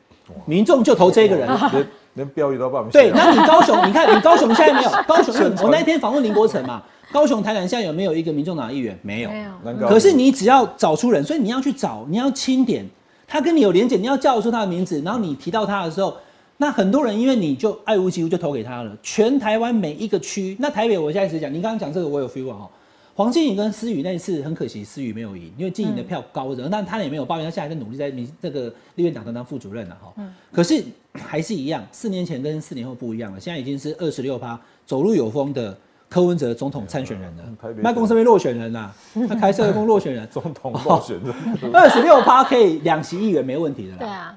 [0.45, 1.49] 民众就投这个人。
[2.15, 5.33] 连连标语都帮我们对，写那你高雄，你看你高雄现在没有 高雄，
[5.63, 8.97] 我那一天访问林国成嘛，高雄、台南现在有没有一个民众党议员？
[9.01, 9.29] 没有。
[9.29, 12.85] 没有，可是你只要找出人，所以你要去找，你要清点，
[13.27, 16.15] 他跟你有连结，你要叫出他的名字，然后你提到他的时候，
[16.57, 18.95] 那很多人因为你就爱屋及乌就投给他了。
[19.01, 22.69] 全台湾每一个区，那台北我现在只讲，你刚刚讲这个我有 feel 啊哈。
[23.15, 30.11] 黄静颖跟思雨那一次很可惜，思雨没有赢，因为静颖的票高的，但他也没有抱怨，他现在在努力在民这个立院党当副主任了哈。
[30.51, 30.83] 可是
[31.13, 35.77] 还是一样，四年前跟四年后不一样了，现在已经是二十六趴走路有风的
[36.09, 37.43] 柯文哲总统参选人了，
[37.81, 38.93] 麦公身边落选人啦，
[39.27, 41.33] 他开社会公落选人， 总统落选人，
[41.73, 44.35] 二十六趴可以两席议员没问题的啦，对啊，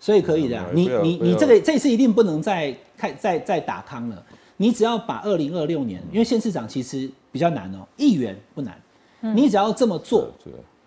[0.00, 0.66] 所以可以的啊。
[0.72, 4.24] 你你你这个这次一定不能再开再再打康了，
[4.56, 8.80] 你只要把二零二六年，因为县市长其实比较难哦，议员不难，
[9.20, 10.28] 你只要这么做，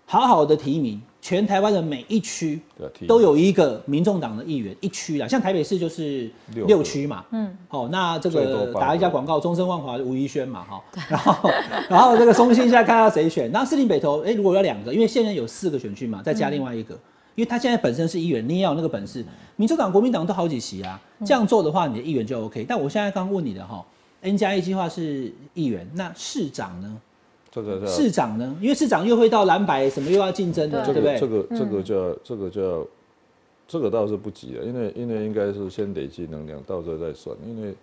[0.05, 2.61] 好好的提名，全台湾的每一区
[3.07, 11.49] 都有一个民众党的议员一区啦，像台北市就是六六区嘛，嗯，好，那这个个打一下广告，中生万华吴怡轩嘛，哈， 然后
[11.89, 16.95] 然后这个中信现在看到谁选，那士林北投，哎，如果要两个，因为现在有四个选区嘛，再加另外一个。
[17.33, 19.25] 因为他现在本身是议员，你也要有那个本事。
[19.55, 22.63] 民主党、国民党都好几席啊，这样做的话，你的议员就 OK。
[22.69, 23.83] 但我现在刚问你的哈
[24.21, 27.01] ，N 加一计划是议员，那市长呢？
[27.63, 28.57] 这个叫市长呢？
[28.61, 31.13] 因为市长又会到蓝白，什么又要竞争的，这对不对？
[31.13, 32.87] 个这个这个叫这个叫
[33.67, 37.75] 这个倒是不急了，因为因为应该是先累积能量，到时候再算，因为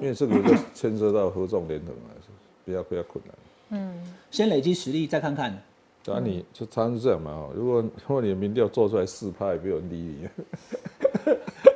[0.00, 2.28] 因为这个就牵涉到合纵连横啊，是
[2.64, 3.34] 比较比较困难。
[3.70, 5.56] 嗯先累积实力，再看看。
[6.02, 7.50] 对啊，你就常常是这样嘛哈。
[7.54, 10.28] 如果如果你的民调做出来四趴，也没有人理你。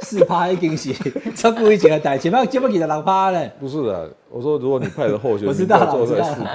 [0.02, 0.92] 四趴已经是
[1.34, 3.50] 超过以前的代，前面接不给的六趴嘞。
[3.58, 6.46] 不是的，我说如果你派的候选我知道了人做出来我知道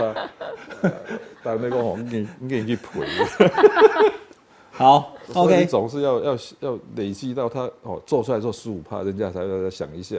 [0.81, 0.91] 四趴，
[1.43, 3.01] 但那个我你你给你去赔。
[4.71, 10.17] 好，OK，总是要要要累积到他哦做出来做十五趴，人家才会再想一下，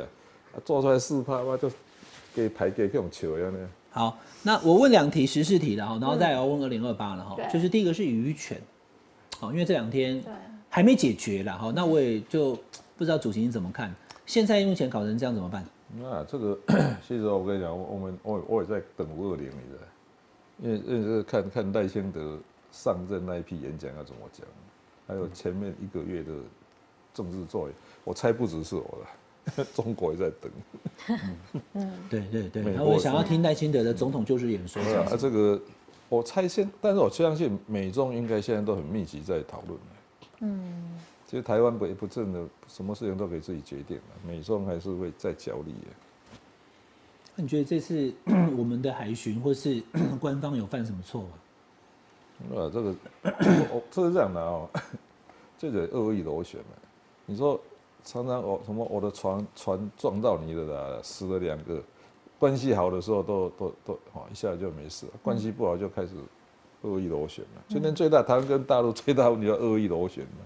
[0.52, 1.70] 啊做出来四趴，我就
[2.34, 3.58] 给排给这种球一样的。
[3.90, 8.60] 好，那我问两题时事题了哈，然后再要问二零二八了哈，对就是第一个是渔权，
[9.38, 10.32] 好，因为这两天对，
[10.68, 12.58] 还没解决了，哈，那我也就
[12.98, 13.94] 不知道主席你怎么看？
[14.26, 15.64] 现在目前搞成这样怎么办？
[15.96, 16.58] 那这个
[17.06, 19.82] 其实我跟你讲，我我们我我也在等五二零，你知道，
[20.58, 22.38] 因为因为这个看看赖清德
[22.70, 24.46] 上任那一批演讲要怎么讲，
[25.06, 26.32] 还有前面一个月的
[27.14, 27.70] 政治作为，
[28.04, 31.16] 我猜不只是我了， 中国也在等。
[32.10, 35.58] 对对对，然后我想要听赖清德的总统就职演说，对啊，啊这个
[36.10, 39.78] 我猜现，但是我相信美中应该现在都很密集在讨论。
[40.40, 45.88] 嗯，其实台湾不也不正的什么事情都可以自己决定了，美中还是会再角力的。
[47.36, 48.10] 那你觉得这次
[48.56, 49.82] 我们的海巡或是
[50.18, 51.28] 官方有犯什么错吗？
[52.56, 52.94] 啊，这个
[53.70, 54.70] 我这是这样的哦，
[55.58, 56.76] 这个恶意螺旋嘛。
[57.26, 57.60] 你说
[58.04, 61.82] 常常我什么我的船船撞到你了啦，死了两个，
[62.38, 66.14] 关系好的时候都都都哦一下就没事了，关系不好就开始
[66.80, 67.60] 恶意螺旋嘛。
[67.68, 70.40] 今天最大台湾跟大陆最大问题叫恶意螺旋嘛，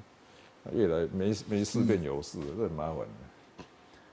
[0.75, 3.65] 越来没没事变有事了，这很麻烦的。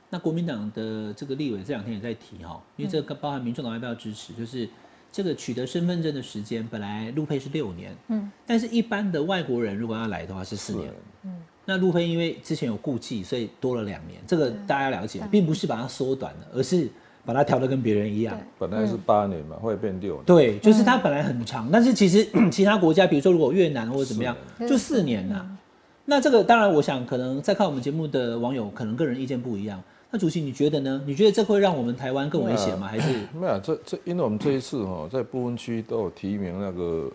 [0.10, 4.68] 那国民党的这个立委这两天也在提哈，因为这个包含民众党要不要支持，就是
[5.12, 10.91] 这个取得身份证的时间本来陆配是六年，嗯，但是一般的外国人如果要来的话是四年，
[11.24, 11.36] 嗯，
[11.66, 16.89] 那陆配因为之前有顾忌，所以多了两年，这个大家了解，并不是把它缩短了，而是
[17.24, 18.36] 把它调的跟别人一样。
[18.58, 20.26] 本来是八年嘛，会变六年。
[20.26, 24.36] 对，就是它本来很长，但是其实 其他国家，比如说如果越南或者怎么样，
[24.68, 25.45] 就四年呐、
[26.10, 29.80] 那这个当然，我想可能在看我们节目的网友，可能个人意见不一样。
[30.10, 30.99] 那主席你觉得呢？
[31.05, 32.88] 你觉得这会让我们台湾更危险吗？
[32.88, 37.07] 还是 没有，这这因为我们这一次哈、在不分区都有提名那个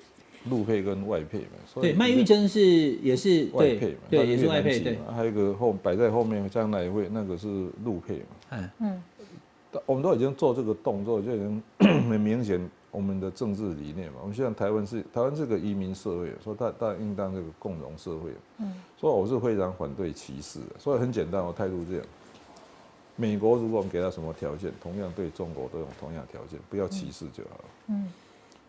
[0.49, 2.61] 陆配跟外配嘛，所以对麦玉珍是
[3.03, 7.49] 也是对外配嘛，对也是外配，对，嘛还有一个后摆在后面将来会那个是
[7.85, 9.03] 陆配嘛，嗯嗯
[9.87, 11.63] 我们都已经做这个动作，就已经
[12.09, 12.61] 很明显
[12.95, 14.21] 我们的政治理念嘛。
[14.23, 22.07] 我们希望台湾是台湾是个移民社会，说大大应当这个共荣社会，嗯，所以我是非常反对歧视的，所以很简单，我态度这样。
[23.17, 27.65] 美国如果我们给他什么条件，同样对中国都用同样条件，不要歧视就好了。
[27.89, 28.09] 嗯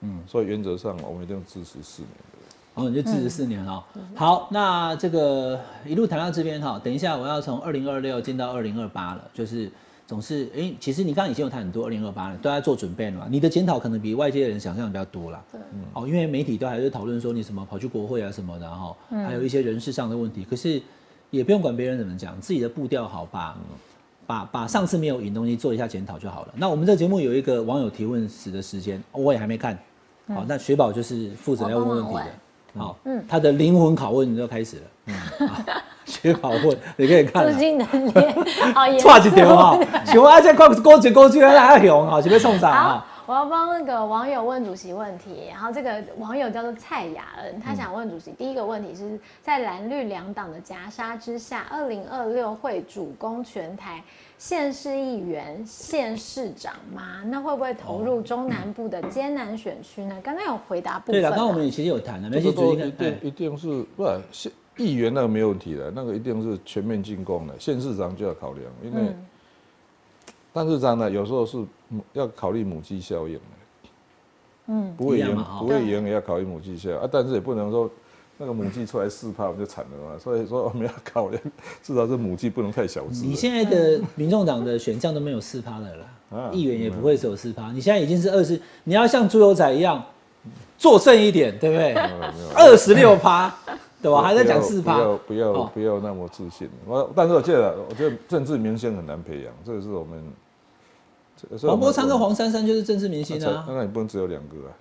[0.01, 2.35] 嗯，所以原则上我们一定支持四年的。
[2.75, 3.81] 然后你就支持四年哦。
[4.13, 9.71] 好，那这个一路谈到这边哈，等一下我要从二零二六进到二零二八了，就是
[10.07, 13.27] 总是哎、其实你刚刚已经有谈很多二零二八了，都在做准备了嘛。
[13.29, 15.43] 你的检讨可能比外界的人想象的比较多啦。
[15.51, 15.59] 对，
[15.93, 20.43] 哦，因为媒体都还在讨论说你什么跑去国会啊什么的哈，还有一些人事上的问题。
[20.43, 20.79] 可是
[21.31, 23.57] 也不用管别人怎么讲，自己的步调好吧
[24.27, 26.53] 把把上次没有赢东西做一下检讨就好了。
[26.55, 29.77] 那我们这个节目有一个网友提问时的时间，我也还没看。
[30.27, 32.25] 好，那雪宝就是负责要问问题的。
[32.75, 32.97] 好，
[33.27, 34.83] 他的灵魂拷问就开始了。
[35.07, 35.13] 嗯，
[35.47, 35.63] 好
[36.05, 37.51] 雪宝问，你可以看啊。
[37.51, 38.11] 资金能力
[38.73, 54.03] 好严差一点哈， 请问啊，这快高级高级原来还红哈，准备送啥好哈？，我要帮那个网友问主席问题，然后这个网友叫做蔡雅恩，他想问主席，第一个问题是在蓝绿两党的夹杀之下，二零二六会主攻全台
[54.37, 57.23] 县市议员、县市长吗？
[57.25, 60.15] 那会不会投入中南部的艰难选区呢？
[60.23, 62.87] 刚刚有回答部对了，分啊，刚刚我们也其实有谈了，没这个都事主席看。
[62.87, 69.15] 一定一定是不是议员那个没有问题的，那个一定是全面进攻的，县市长就要考量，因为嗯。
[70.51, 71.57] 但是这样呢，有时候是
[72.13, 73.89] 要考虑母鸡效应的，
[74.67, 77.91] 嗯，不会赢不会赢也要考虑母鸡效应啊，但是也不能说
[78.37, 81.41] 那个母鸡出来四趴我们就惨了嘛，所以说我们要考量，
[81.83, 83.25] 至少是母鸡不能太小只。
[83.25, 90.01] 你现在的民众党的选将都没有四趴的了啦，啊议员也不会只有四趴，你现在已经是二十，你要像猪油仔一样
[90.77, 91.93] 做正一点，对不对？
[92.55, 93.53] 二十六趴，
[94.01, 94.21] 对吧？
[94.21, 96.69] 还在讲四趴不要，不要哦不要那么自信。
[96.85, 100.23] 我但是我觉得，我觉得政治明星很难培养，这个是我们。
[101.61, 103.65] 黄国昌跟黄珊珊就是政治明星啊。
[103.67, 104.71] 那你不能只有两个啊。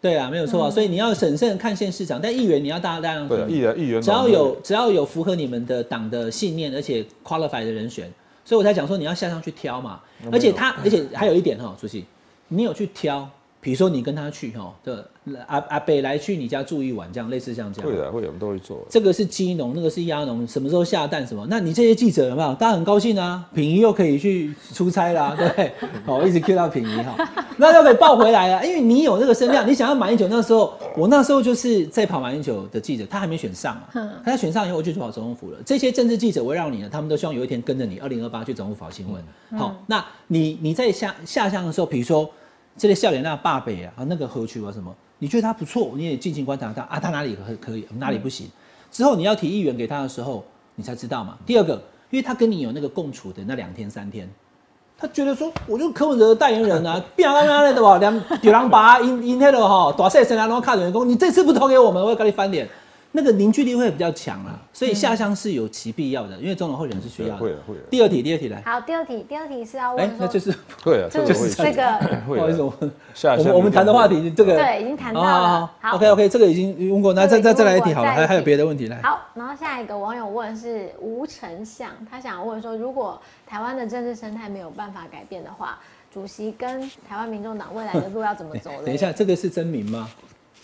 [0.00, 8.12] 对啊，没有错啊，所以你要审慎看县市长，但议员你要大大量对啊，议员议员只要有只要有符合你们的党的信念，而且 qualify 的人选，
[8.44, 10.00] 所以我才讲说你要下上去挑嘛。
[10.30, 12.04] 而且他，而且还有一点哈，主席，
[12.48, 13.26] 你有去挑，
[13.64, 15.08] 比如说你跟他去哈，的
[15.46, 17.90] 阿阿北来去你家住一晚，这样类似像这样。
[17.90, 18.86] 会的，会的，我们都会做。
[18.90, 21.46] 这个是鸡农，那个是鸭农，什么时候下蛋什么？
[21.48, 22.48] 那你这些记者有没有？
[22.56, 25.72] 大家很高兴啊，品仪又可以去出差啦，对 不对？
[26.04, 27.16] 好，一直 Q 到品仪哈，
[27.56, 35.58] 那又可以报回来了，因为你有那个声量，你想要马英九那时候，我那时候就是在跑马英九的记者，他还没选上啊，他选上以后我就去跑总统府了。
[35.64, 39.24] 这些政治记者围绕你呢，他们都希望有一天跟着你，二零二八去总统府跑新闻。
[39.58, 42.30] 好，那你你在下下乡的时候，比如说。
[42.76, 48.48] 这类笑脸那霸北啊，啊那个河区啊什么，你觉得他不错，你也尽情观察他啊，他哪里可可以，哪里不行？
[48.90, 50.44] 之后你要提议员给他的时候，
[50.74, 51.36] 你才知道嘛。
[51.46, 51.74] 第二个，
[52.10, 54.28] 因为他跟你有那个共处的那两天三天，
[54.98, 62.68] 他觉得说，我就柯文哲的代言人啊，变啊变啊的吧，两有人把因因那个哈大赛神然后看员工，你这次不投给我们，我会跟你翻脸。
[63.16, 67.36] 那个凝聚力会比较强啦，所以下乡是有其必要的，因为总统候选人是需要的。
[67.36, 67.76] 会会。
[67.88, 68.60] 第二题，第二题来。
[68.62, 70.52] 好，第二题，第二题是要问说，那就是
[70.82, 71.82] 会啊， 就是这个。
[72.26, 75.70] 不好意思，我们下我们谈的话题这个对已经谈到了。
[75.80, 79.00] 好，OK OK，这个已经问过，那再再再来一题好了，还还有别的问题来。
[79.02, 85.78] 好，然后下一个网友问是吴丞相，他想问说，如果台湾的政治生态没有办法改变的话，
[86.12, 88.72] 主席跟台湾民众党未来的路要怎么走？
[88.84, 90.10] 等一下，这个是真名吗？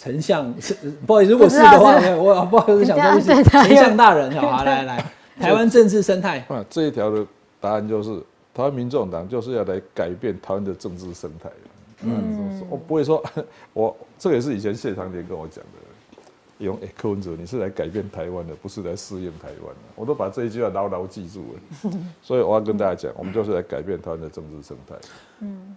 [0.03, 0.73] 丞相是
[1.07, 7.27] 不好意思，如果是的话，我不好意思想说是丞相大人， 好，来来来，台湾政治生态啊，这一条的
[7.61, 8.17] 答案就是
[8.55, 11.51] 台湾民众党就是要来改变台湾的政治生态。
[12.03, 13.23] 嗯，我不会说，
[13.75, 16.23] 我这个也是以前谢长廷跟我讲的，
[16.65, 21.93] 用哎柯文哲，你是来改变台湾的，不是来试验台湾的，我都把这一句话牢牢记住了。
[22.25, 24.95] 所以我要跟大家讲，我们就是来改变台湾的政治生态。
[25.41, 25.77] 嗯，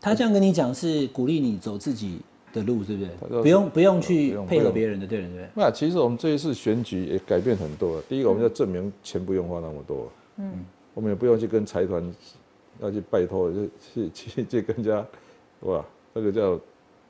[0.00, 2.20] 他这样跟你讲是鼓励你走自己。
[2.52, 3.10] 的路是不是？
[3.42, 5.48] 不用不用去配合别人的，对对对？
[5.54, 8.00] 那其实我们这一次选举也改变很多。
[8.02, 10.10] 第一个，我们要证明钱不用花那么多。
[10.36, 10.64] 嗯。
[10.94, 12.14] 我们也不用去跟财团
[12.78, 15.06] 要去拜托，就去去去跟人家，
[15.60, 15.82] 哇，
[16.12, 16.60] 那个叫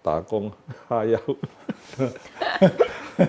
[0.01, 0.49] 打工
[0.87, 1.21] 哈腰。
[3.19, 3.29] 哎，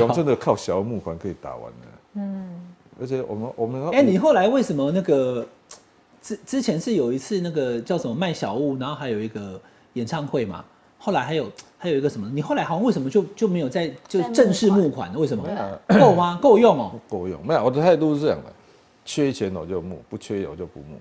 [0.00, 1.88] 我们真的靠小募款可以打完的。
[2.14, 2.60] 嗯。
[3.00, 5.44] 而且我们我们哎，你后来为什么那个
[6.20, 9.60] 之之前是有一次那个叫什么卖小物，然后还有一个
[9.94, 10.64] 演唱会嘛？
[11.04, 12.30] 后来还有还有一个什么？
[12.32, 15.12] 你后来好像为什么就就没有在就正式募款？
[15.18, 15.42] 为什么
[15.98, 16.38] 够吗？
[16.40, 16.92] 够用哦？
[17.08, 17.44] 够用。
[17.44, 18.52] 没有，我的态度是这样的：
[19.04, 20.96] 缺钱我就募，不缺我就不募。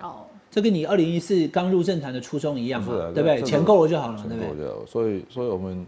[0.00, 2.94] 哦，这跟你二零一四刚入政坛的初衷一样嘛？
[3.14, 3.42] 对不对？
[3.42, 4.86] 钱够了就好了，对不对？
[4.86, 5.84] 所以，所以我们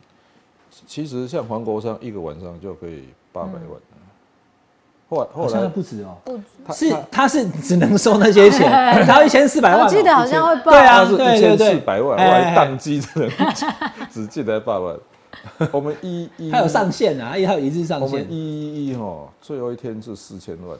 [0.87, 3.81] 其实像黄国昌一个晚上就可以八百万。
[5.09, 6.36] 后来好像不止哦，不
[6.72, 8.68] 止是他是只能收那些钱，
[9.07, 13.30] 他一千四百万，我记得好像会报，对啊，是一千四百万，我还宕机的，
[14.11, 14.96] 只记得八万。
[15.70, 18.09] 我们一 一他有上限啊，他有一日上限。
[18.09, 20.76] 我们一一一哈，最后一天是四千万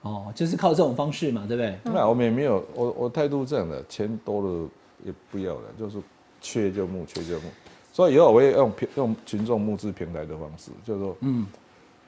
[0.00, 1.78] 哦，就是靠这种方式嘛，对不对？
[1.82, 4.68] 那我们也没有，我我态度这样的，钱多了
[5.04, 5.98] 也不要了，就是
[6.40, 7.50] 缺就募，缺就募。
[7.92, 11.46] 所以以后我也用用群众募资平台的方式，就是说，嗯。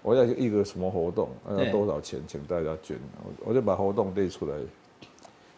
[0.03, 1.29] 我要一个什么活动，
[1.59, 4.55] 要多少钱，请大家捐，我我就把活动列出来。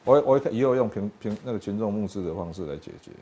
[0.04, 3.12] 我我以后用平平那个群众募资的方式来解决。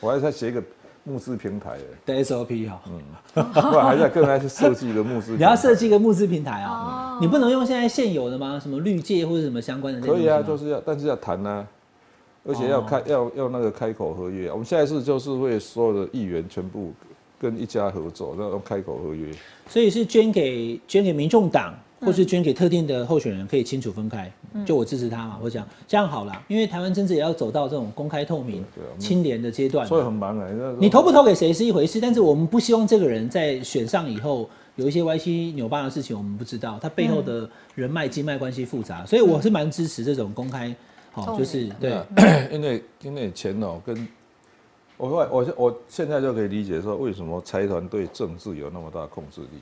[0.00, 0.62] 我还在写一个
[1.04, 1.76] 募资平台
[2.06, 5.32] 的 SOP 哈，嗯，不还在更来去设计一个募资。
[5.32, 7.18] 你要设计一个募资平台啊？
[7.20, 8.58] 你不能用现在现有的吗？
[8.58, 10.00] 什么绿界或者什么相关的？
[10.00, 11.66] 可以啊，就是要，但是要谈啊，
[12.46, 14.50] 而且要开要要那个开口合约。
[14.50, 16.94] 我们现在是就是会所有的议员全部。
[17.40, 19.32] 跟一家合作，然后开口合约，
[19.66, 24.30] 所以是捐给捐给民众党，或是捐给特定的候选人，可以清楚分开。
[24.66, 28.62] 就我支持他嘛，我讲这样好了，因为台湾政治也要走到这种公开透明、
[28.98, 29.86] 清廉的阶段。
[29.86, 40.74] 所以很忙哎，你投不投给谁是一回事，但是我们不希望这个人在选上以后有一些歪七扭八的事情，我们不知道他背后的人脉、经脉关系复杂，所以我是蛮支持这种公开，
[41.10, 41.96] 好，就是对，
[42.52, 44.06] 因为因为钱哦跟。
[45.00, 49.58] 我我我我现在就可以理解说，为什么财团对政治有那么大控制力？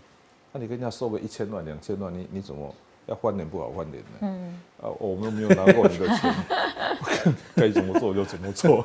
[0.52, 2.74] 那你跟人家收个一千万、两千万，你你怎么
[3.06, 4.10] 要翻脸不好翻脸呢？
[4.22, 6.34] 嗯，啊，我们没有拿过你的钱，
[7.54, 8.84] 该怎么做就怎么做。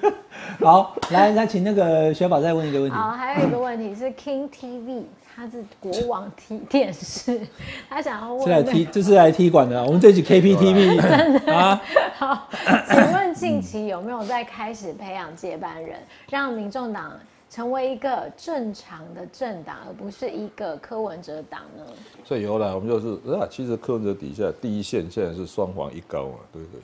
[0.60, 2.96] 好，来，那请那个雪宝再问一个问题。
[2.96, 5.02] 好，还有一个问题是 King TV。
[5.34, 7.40] 他是国网踢电视，
[7.88, 9.82] 他想要问，是来踢，这是来踢馆的。
[9.84, 11.82] 我们这集 KPTV 真的啊。
[12.14, 12.48] 好，
[12.90, 17.18] 请问近期有没有在开始培养接班人， 让民众党
[17.48, 21.84] 成为一个正常的政党，而不是一个柯文哲党呢？
[22.24, 26.80] 所以有了，我们就是啊，其实柯文哲底下第一线现在是双黄一高嘛，对不对？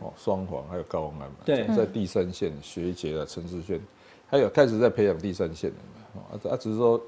[0.00, 3.80] 哦，双黄还有高虹安嘛，对，在第三线学姐啊，陈志炫，
[4.28, 5.76] 还有开始在培养第三线的。
[6.30, 6.98] 啊，啊，只是说，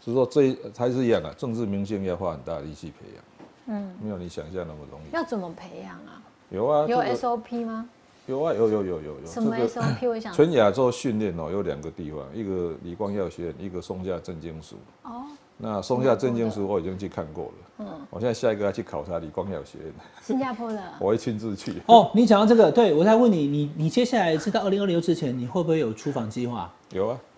[0.00, 3.24] 只是说这还是一样啊，政治明星要花很大的力气培养，
[3.66, 5.14] 嗯，没有你想象那么容易。
[5.14, 6.22] 要怎么培养啊？
[6.50, 7.88] 有啊，有 SOP 吗？
[8.26, 9.26] 有啊，有有有有有。
[9.26, 10.08] 什么 SOP？
[10.08, 14.76] 我想 全亚洲训练哦，有两个地方，一个李光耀学院，一个松下正经署。
[15.04, 15.24] 哦，
[15.56, 21.80] 那松下正经书我已经去看过了，嗯，我现在下一个要去考察李光耀学院，新加坡的 我会亲自去。
[21.86, 26.68] 哦，你讲到这个，对我在问你，你你接下来是到二零二六之前，你会不会有出访计划？
[26.90, 27.35] 有啊，其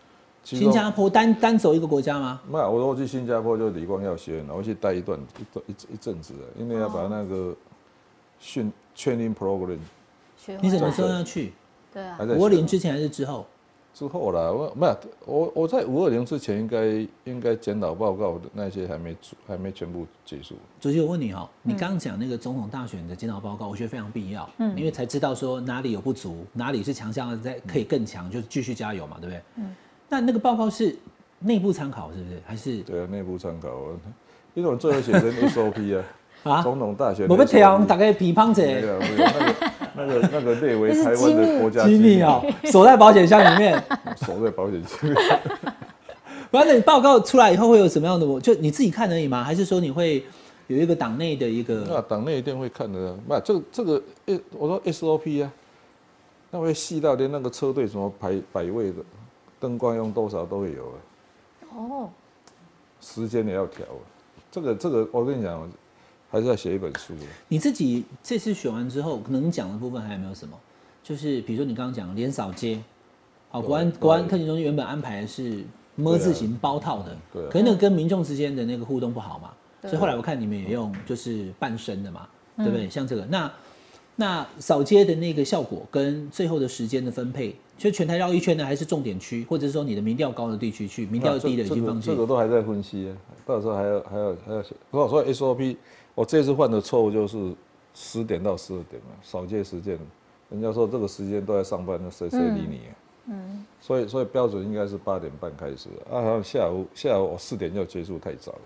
[0.57, 2.41] 新加坡单单走一个国家吗？
[2.49, 7.55] 没有我我去新加坡就理光药学院，我去待一段一段一一阵子的，因为要把那个
[8.39, 9.79] 训 training program
[10.37, 11.53] 学你什么时候要去？
[11.93, 13.47] 对啊五二零之前还是之后？
[13.95, 14.97] 之后啦，我没有
[15.27, 20.55] 我我在五二零之前应该应该检讨报告的那些还没出还没全部结束。
[20.81, 29.43] 主席，我问你哈、你刚刚讲那个总统大选的检讨报告，我觉得非常必要，嗯，因为才知道说哪里有不足，哪里是强项，在可以更强，就是继续加油嘛，对不对？
[29.57, 29.75] 嗯，
[30.09, 30.95] 那那个报告是
[31.41, 32.41] 内部参考，是不是？
[32.47, 33.87] 还是对啊，内部参考啊，
[34.55, 36.05] 因为我们最后写成 SOP 啊，
[36.45, 36.63] 啊？
[36.63, 37.51] 总统大选我们 SOP。
[37.51, 39.27] 调大概批判者没有没有，
[39.95, 43.83] 那个那个那个列为台湾的国家机密哦，锁在保险箱里面。
[44.17, 44.99] 锁在保险箱。
[46.51, 48.27] 反正你报告出来以后会有什么样的？
[48.27, 49.45] 我就你自己看而已吗？
[49.45, 50.25] 还是说你会
[50.67, 52.03] 有一个党内的一个那个？
[52.03, 55.53] 党内一定会看的啊，那这个这个，诶，我说 SOP 啊，
[56.51, 58.97] 那会细到连那个车队什么排摆位的，
[59.61, 60.97] 灯光用多少都会有啊，
[61.77, 62.11] 哦，
[63.01, 64.03] 时间也要调啊。
[64.51, 65.71] 这个这个，我跟你讲，
[66.31, 67.13] 还是要写一本书。
[67.49, 70.59] 你自己这次选完之后，能讲的部分还有没有什么？
[71.03, 72.81] 就是比如说你刚刚讲连扫街，
[73.51, 73.99] 好，国安对。
[73.99, 79.53] 国安特勤中心原本安排的是么字形包套的，对啊可是那个跟民众之间的那个互动不好嘛，
[79.83, 82.89] 所以后来我看你们也用就是半身的嘛，对不对？
[82.91, 83.25] 像这个。
[83.27, 83.51] 那
[84.17, 92.21] 那扫街的那个效果跟最后的时间的分配，就全台绕一圈呢，还是重点区，或者是说你的民调高的地区去，民调低的已经放弃这个这。
[92.23, 93.17] 个都还在分析啊，
[93.47, 94.75] 到时候还要还要还要写。
[94.91, 95.77] 所以说 SOP，
[96.17, 97.55] 我这次犯的错误就是
[97.95, 99.97] 十点到十二点嘛，少借时间，
[100.51, 102.93] 人家说这个时间都在上班，那谁谁理你啊？
[103.27, 108.61] 嗯，所以所以标准应该是八点半开始啊，好像下午下午我四点就结束太早了。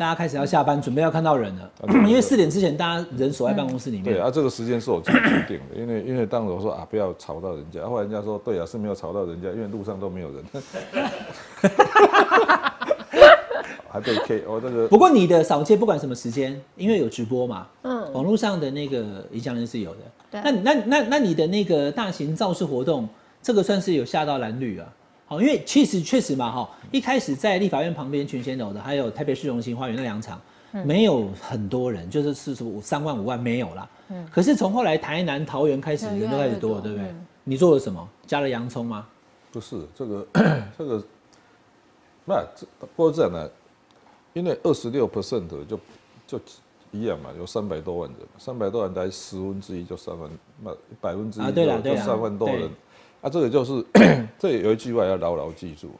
[0.00, 1.70] 大家开始要下班，准备要看到人了，
[2.08, 4.04] 因为四点之前大家人锁在办公室里面。
[4.04, 10.42] 对啊，这个时间是我自己决定的，因为 因为当时我说啊不要吵到人家，后来人家说对啊是没有吵到人家，因为路上都没有人。
[13.90, 19.98] 还被 K，我这个不过你的扫街不管什么时间，因为有直播嘛，嗯，网络上的那个影响力是有的。
[20.30, 23.06] 对那那那那你的那个大型造势活动，
[23.42, 24.88] 这个算是有吓到蓝绿啊。
[25.30, 30.40] 好，因为其实确实嘛，哈，一开始在立法院旁边群贤楼的，还有台北市荣兴花园那两场，
[30.84, 33.88] 没有很多人，就是四十五三万五万没有啦。
[34.08, 37.26] 嗯，可是从后来台南、桃园开始对人都开始多了，对不对嗯？
[37.44, 38.08] 你做了什么？
[38.26, 39.06] 加了洋葱吗？
[39.52, 40.26] 不是这个
[40.76, 41.04] 这个，
[42.24, 43.48] 那这不过这样呢，
[44.32, 45.78] 因为二十六 percent 就
[46.26, 46.40] 就
[46.90, 50.28] 一样嘛，有三百多万人，三百多万才十分之一就三万，
[50.60, 52.70] 那百分之一啊对对三万多人，啊，
[53.28, 53.84] 这个就是
[54.38, 55.90] 这有一句话要牢牢记住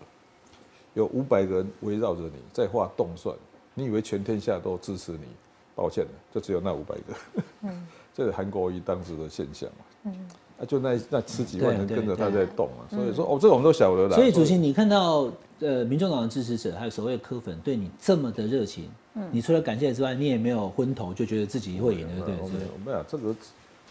[0.95, 3.37] 有五百个人围绕着你在画动算，
[3.75, 5.27] 你以为全天下都支持你？
[5.75, 7.43] 抱歉了，就只有那五百个。
[7.63, 9.85] 嗯， 这是韩国瑜当时的现象嘛。
[10.05, 14.15] 嗯，啊，就那那十几万人跟着他在动啊，所以说哦，这个我们都晓得的。
[14.15, 18.91] 所以主席，你看到呃民众党的支持者还有所谓的科粉对你这么的热情，
[19.31, 22.35] 你除了感谢之外，你也没有昏头就觉得自己会赢，对不对？
[22.43, 23.35] 我们是不是我们啊，这个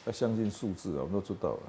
[0.06, 1.60] 要相信数字啊，我们都知道了。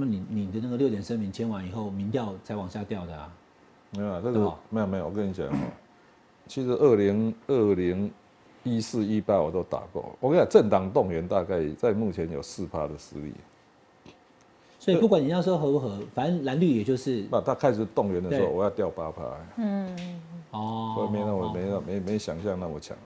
[0.00, 3.30] 那你你的那个六点声明签完以后，民调才往下掉的啊。
[3.90, 5.52] 没有啊，这个没有没有，我跟你讲哦，
[6.46, 8.10] 其实二零二零
[8.62, 10.16] 一四一八我都打过。
[10.20, 13.32] 我跟你讲，政党动员大概在目前有四趴的实力。
[14.78, 19.22] 所以不管你那时候合不合，反正蓝绿也就是那他开始动员的时候，我要掉八趴，
[19.58, 20.20] 嗯
[20.52, 22.96] 哦，所以没那么没那没没想象那么强。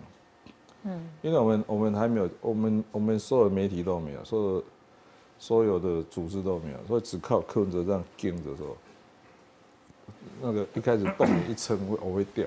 [0.84, 4.64] 嗯，因为我们我们还没有，我们我们所有的媒体都没有，所有
[5.44, 8.74] 所有的组织都没有，所以只靠柯文哲这样盯着说，
[10.40, 12.46] 那个一开始动员一撑会我会掉。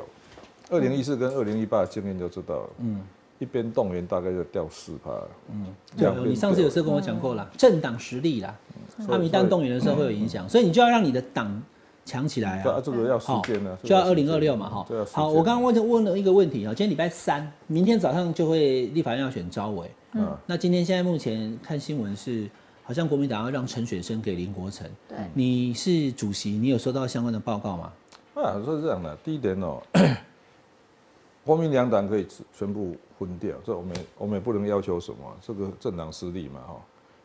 [0.71, 3.03] 二零一四跟二零一八的经验就知道了，嗯，
[3.37, 5.11] 一边动员大概就掉四趴，
[5.51, 8.55] 嗯，有你上次有时候跟我讲过啦，政党实力啦，
[8.97, 11.61] 他们一旦动员的时候会有影响，所以你就要让你的党
[12.03, 12.81] 强起来对啊，啊。
[12.83, 13.63] 这个要时好，间。
[13.63, 15.37] 呢，就要二零二六嘛，哈好，间。
[15.37, 20.35] 我刚刚问问了一个问题啊，今天礼拜三，明天早上就会立法院要选招委，嗯。
[20.47, 22.49] 那今天现在目前看新闻是，
[22.87, 27.91] 好像国民党要让陈水生给林国成，对，你是主席，你有收到相关的报告吗？
[28.35, 29.13] 啊，是这样的。
[29.25, 29.83] 第一点哦，
[31.43, 32.25] 国民两党可以
[32.57, 36.73] 全部分掉，这我们我们也不能要求什么，这个政党失利嘛，哈。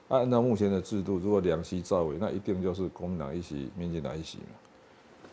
[0.09, 4.45] 啊按照目前的制度，如果两席召委，那一定就是国民党一席，民进党一席嘛。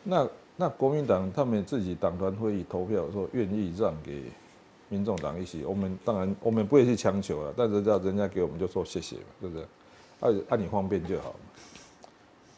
[0.03, 4.25] 那那国民党他们自己党团会议投票说愿意让给
[4.89, 9.65] 民众党一席，我们当然我们不会去强求了，但是叫人家给我们就说谢谢嘛，对不对？
[10.22, 11.36] 按按你方便就好，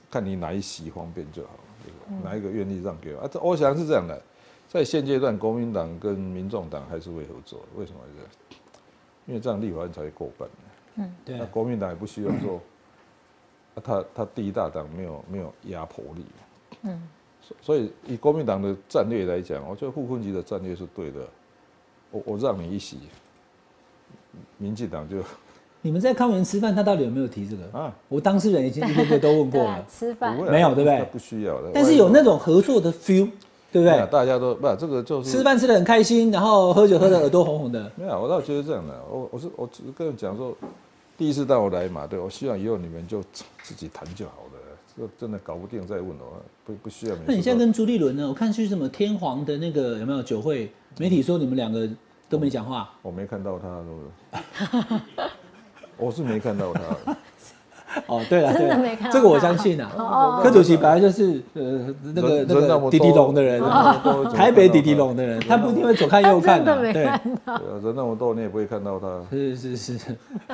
[0.10, 1.52] 看你哪一席方便就好？
[2.24, 3.30] 哪一个愿意让给我啊？
[3.32, 4.22] 这我想是这样的，
[4.68, 8.30] 在现阶段，国民党跟民众党还是会合作，为什么这样？
[9.28, 10.48] 因为这样立法院才会过半。
[11.24, 12.62] 对那国民党也不需要说，
[13.76, 16.26] 啊他他第一大党没有没有压迫力，
[16.82, 17.08] 嗯，
[17.42, 21.26] 所所以以国民党的战略来讲，我觉得傅昆萁的战略是对的，
[22.12, 23.00] 我我让你一席，
[24.58, 25.24] 民进党就
[25.84, 27.78] 你们在康园吃饭，他到底有没有提这个？
[27.78, 33.28] 啊我当事人已经一个个都问过了，， 吃饭没有对不对不需要的，但是有那种合作的 feel，
[33.72, 34.08] 对不对？
[34.12, 40.56] 大家都不这个就是吃饭吃的很开心，然后喝酒喝的耳朵红红的， 没有，我倒觉得这样的，我我是我只是跟你讲说，
[41.18, 43.22] 第一次带我来嘛，对我希望以后你们就
[43.64, 44.60] 自己谈就好了，
[44.96, 47.16] 这真的搞不定再问我，不不需要。
[47.26, 48.28] 那你现在跟朱立伦呢？
[48.28, 50.72] 我看去什么天皇的那个有没有酒会？
[51.00, 51.90] 媒体说你们两个
[52.30, 55.02] 都没讲话，我没看到他，是不是？
[56.02, 56.82] 我是没看到他，
[58.08, 59.92] 哦，对了，真的对了没看到这个我相信啊。
[59.98, 63.62] 哦柯主席本来就是呃那个人那个迪迪龙的人，
[64.34, 67.22] 台北迪迪龙的人，他不一定会左看右看的没对，人
[67.96, 69.22] 那么多，你也不会看到他。
[69.30, 70.00] 是是是。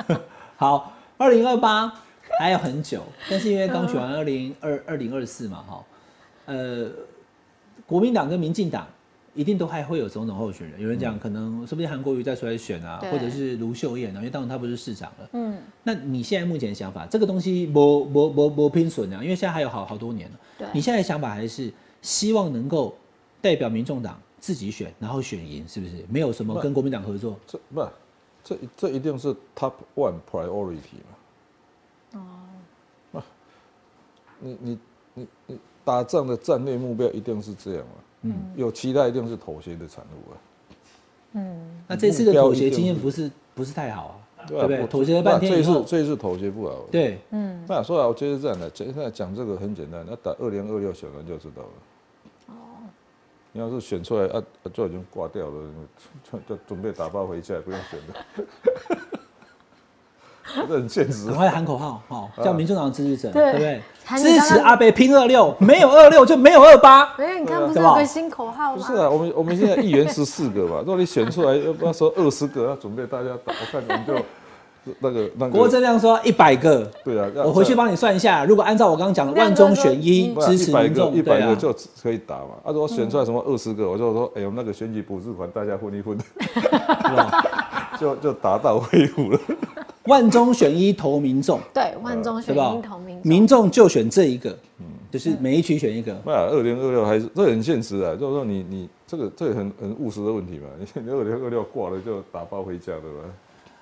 [0.56, 1.90] 好，二零二八
[2.38, 5.84] 还有很久，但是因为刚选完二零二二零二四嘛，哈，
[6.46, 6.88] 呃，
[7.86, 8.86] 国民党跟民进党
[9.38, 10.80] 一定都还会有总统候选人。
[10.80, 15.28] 有人讲可能说不定韩国瑜再出来选啊，或者是卢秀燕啊，因为当然他不是市长了。
[15.34, 20.36] 嗯，那你现在目前的想法，这个东西不不不不拼损啊，因为现在还有好好多年了。
[20.58, 21.72] 对你现在的想法还是
[22.02, 22.98] 希望能够
[23.40, 26.04] 代表民众党自己选，然后选赢，是不是？
[26.10, 27.38] 没有什么跟国民党合作。
[27.46, 27.86] 这不，
[28.42, 32.20] 这这一定是 top one priority 嘛。
[33.14, 33.22] 哦。
[34.40, 34.78] 你你
[35.14, 37.94] 你你打仗的战略目标一定是这样嘛？
[38.22, 38.52] 嗯。
[38.56, 40.34] 有期待一定是妥协的产物啊。
[41.32, 44.86] 嗯那这次的妥协经验不是不是太好啊，对吧不对？
[44.86, 46.86] 妥协了半天以后这一次，这一次妥协不好。。
[46.90, 47.18] 对，
[47.66, 51.68] 那所以啊我觉得这样的，现在讲这个很简单，那打二零二六选完就知道了。
[52.46, 52.52] 哦。
[53.52, 55.70] 你要是选出来啊，啊就已经挂掉了，
[56.30, 59.18] 就就准备打包回家，不用选了。
[60.68, 61.36] 这很现实赶。
[61.36, 63.82] 快喊口号，好，叫民主党支持者，对对不对？
[64.16, 67.14] 支持阿北拼二六，没有二六就没有二八。
[67.18, 68.82] 没有，你看不是个新口号吗？
[68.82, 74.14] 不是啊，我们我们现在议员十四个嘛， 如果你选出来，要不要说二十个，要准备大家打，我看你们就
[75.00, 75.52] 那个那个。
[75.52, 82.52] 郭正亮说一百个，对啊，我回去帮你算一下，如果按照我刚刚讲的万中选一支持一百个民众，对啊，一百个就可以打嘛。
[82.64, 87.67] 啊，如果选出来什么二十个，我就说，哎呦，那个选举补助款大家混一混， 是吧？
[87.98, 89.40] 就就达到威武了。
[90.04, 94.56] 万中选一投民众，对，万中选一投民众，民众就选这一个，
[95.10, 96.16] 就是每一区选一个。
[96.24, 100.68] 那二零二六还是这很现实啊，就是说你你这个这个很很务实的问题嘛。
[100.78, 103.28] 你二零二六挂了就打包回家对吧？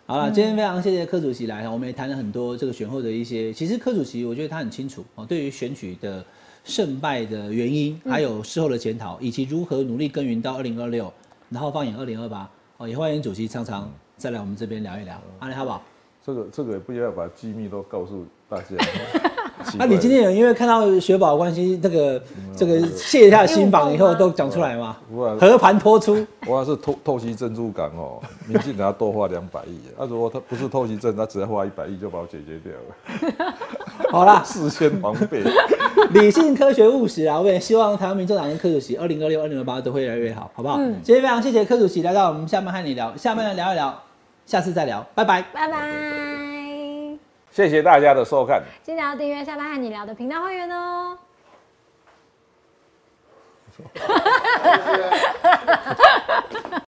[0.07, 3.53] 好了，今天非常谢谢柯主席来，我们也谈了很多这个选后的一些。
[3.53, 6.25] 其实柯主席我觉得他很清楚哦，对于选举的
[6.65, 11.13] 胜败的原因，还有事后的检讨，以及如何努力耕耘到二零二六，
[11.51, 12.49] 然后放眼二零二八
[12.79, 15.15] 哦，也欢迎主席常常再来我们这边聊一聊。
[15.41, 15.83] 阿里好不好？
[16.25, 18.65] 这个这个也不要把机密都告诉大家。
[19.79, 22.23] 那、怪你今天有因为看到雪宝的关系，这个
[22.57, 24.97] 这个卸下心防以后都讲出来吗？
[25.41, 32.73] 和盘托出，我要是透透析珍珠港哦，民进党要多花两百亿，啊，如果他不是透析珍，他只要花一百亿就把我解决掉
[33.47, 33.55] 了，
[34.13, 35.43] 好啦，事先防备。
[36.13, 37.41] 理性、科学、务实啊！
[37.41, 40.77] 我也希望台湾民众党跟柯主席二零二六、二零二八都会越来越好，好不好？
[41.03, 44.03] 今天非常谢谢柯主席来到我们下面和你聊，下面来聊一聊，
[44.47, 45.43] 下次再聊，拜拜。
[45.53, 45.79] 拜拜。
[47.51, 48.63] 谢谢大家的收看。
[48.83, 51.19] 记得要订阅下班和你聊的频道会员哦。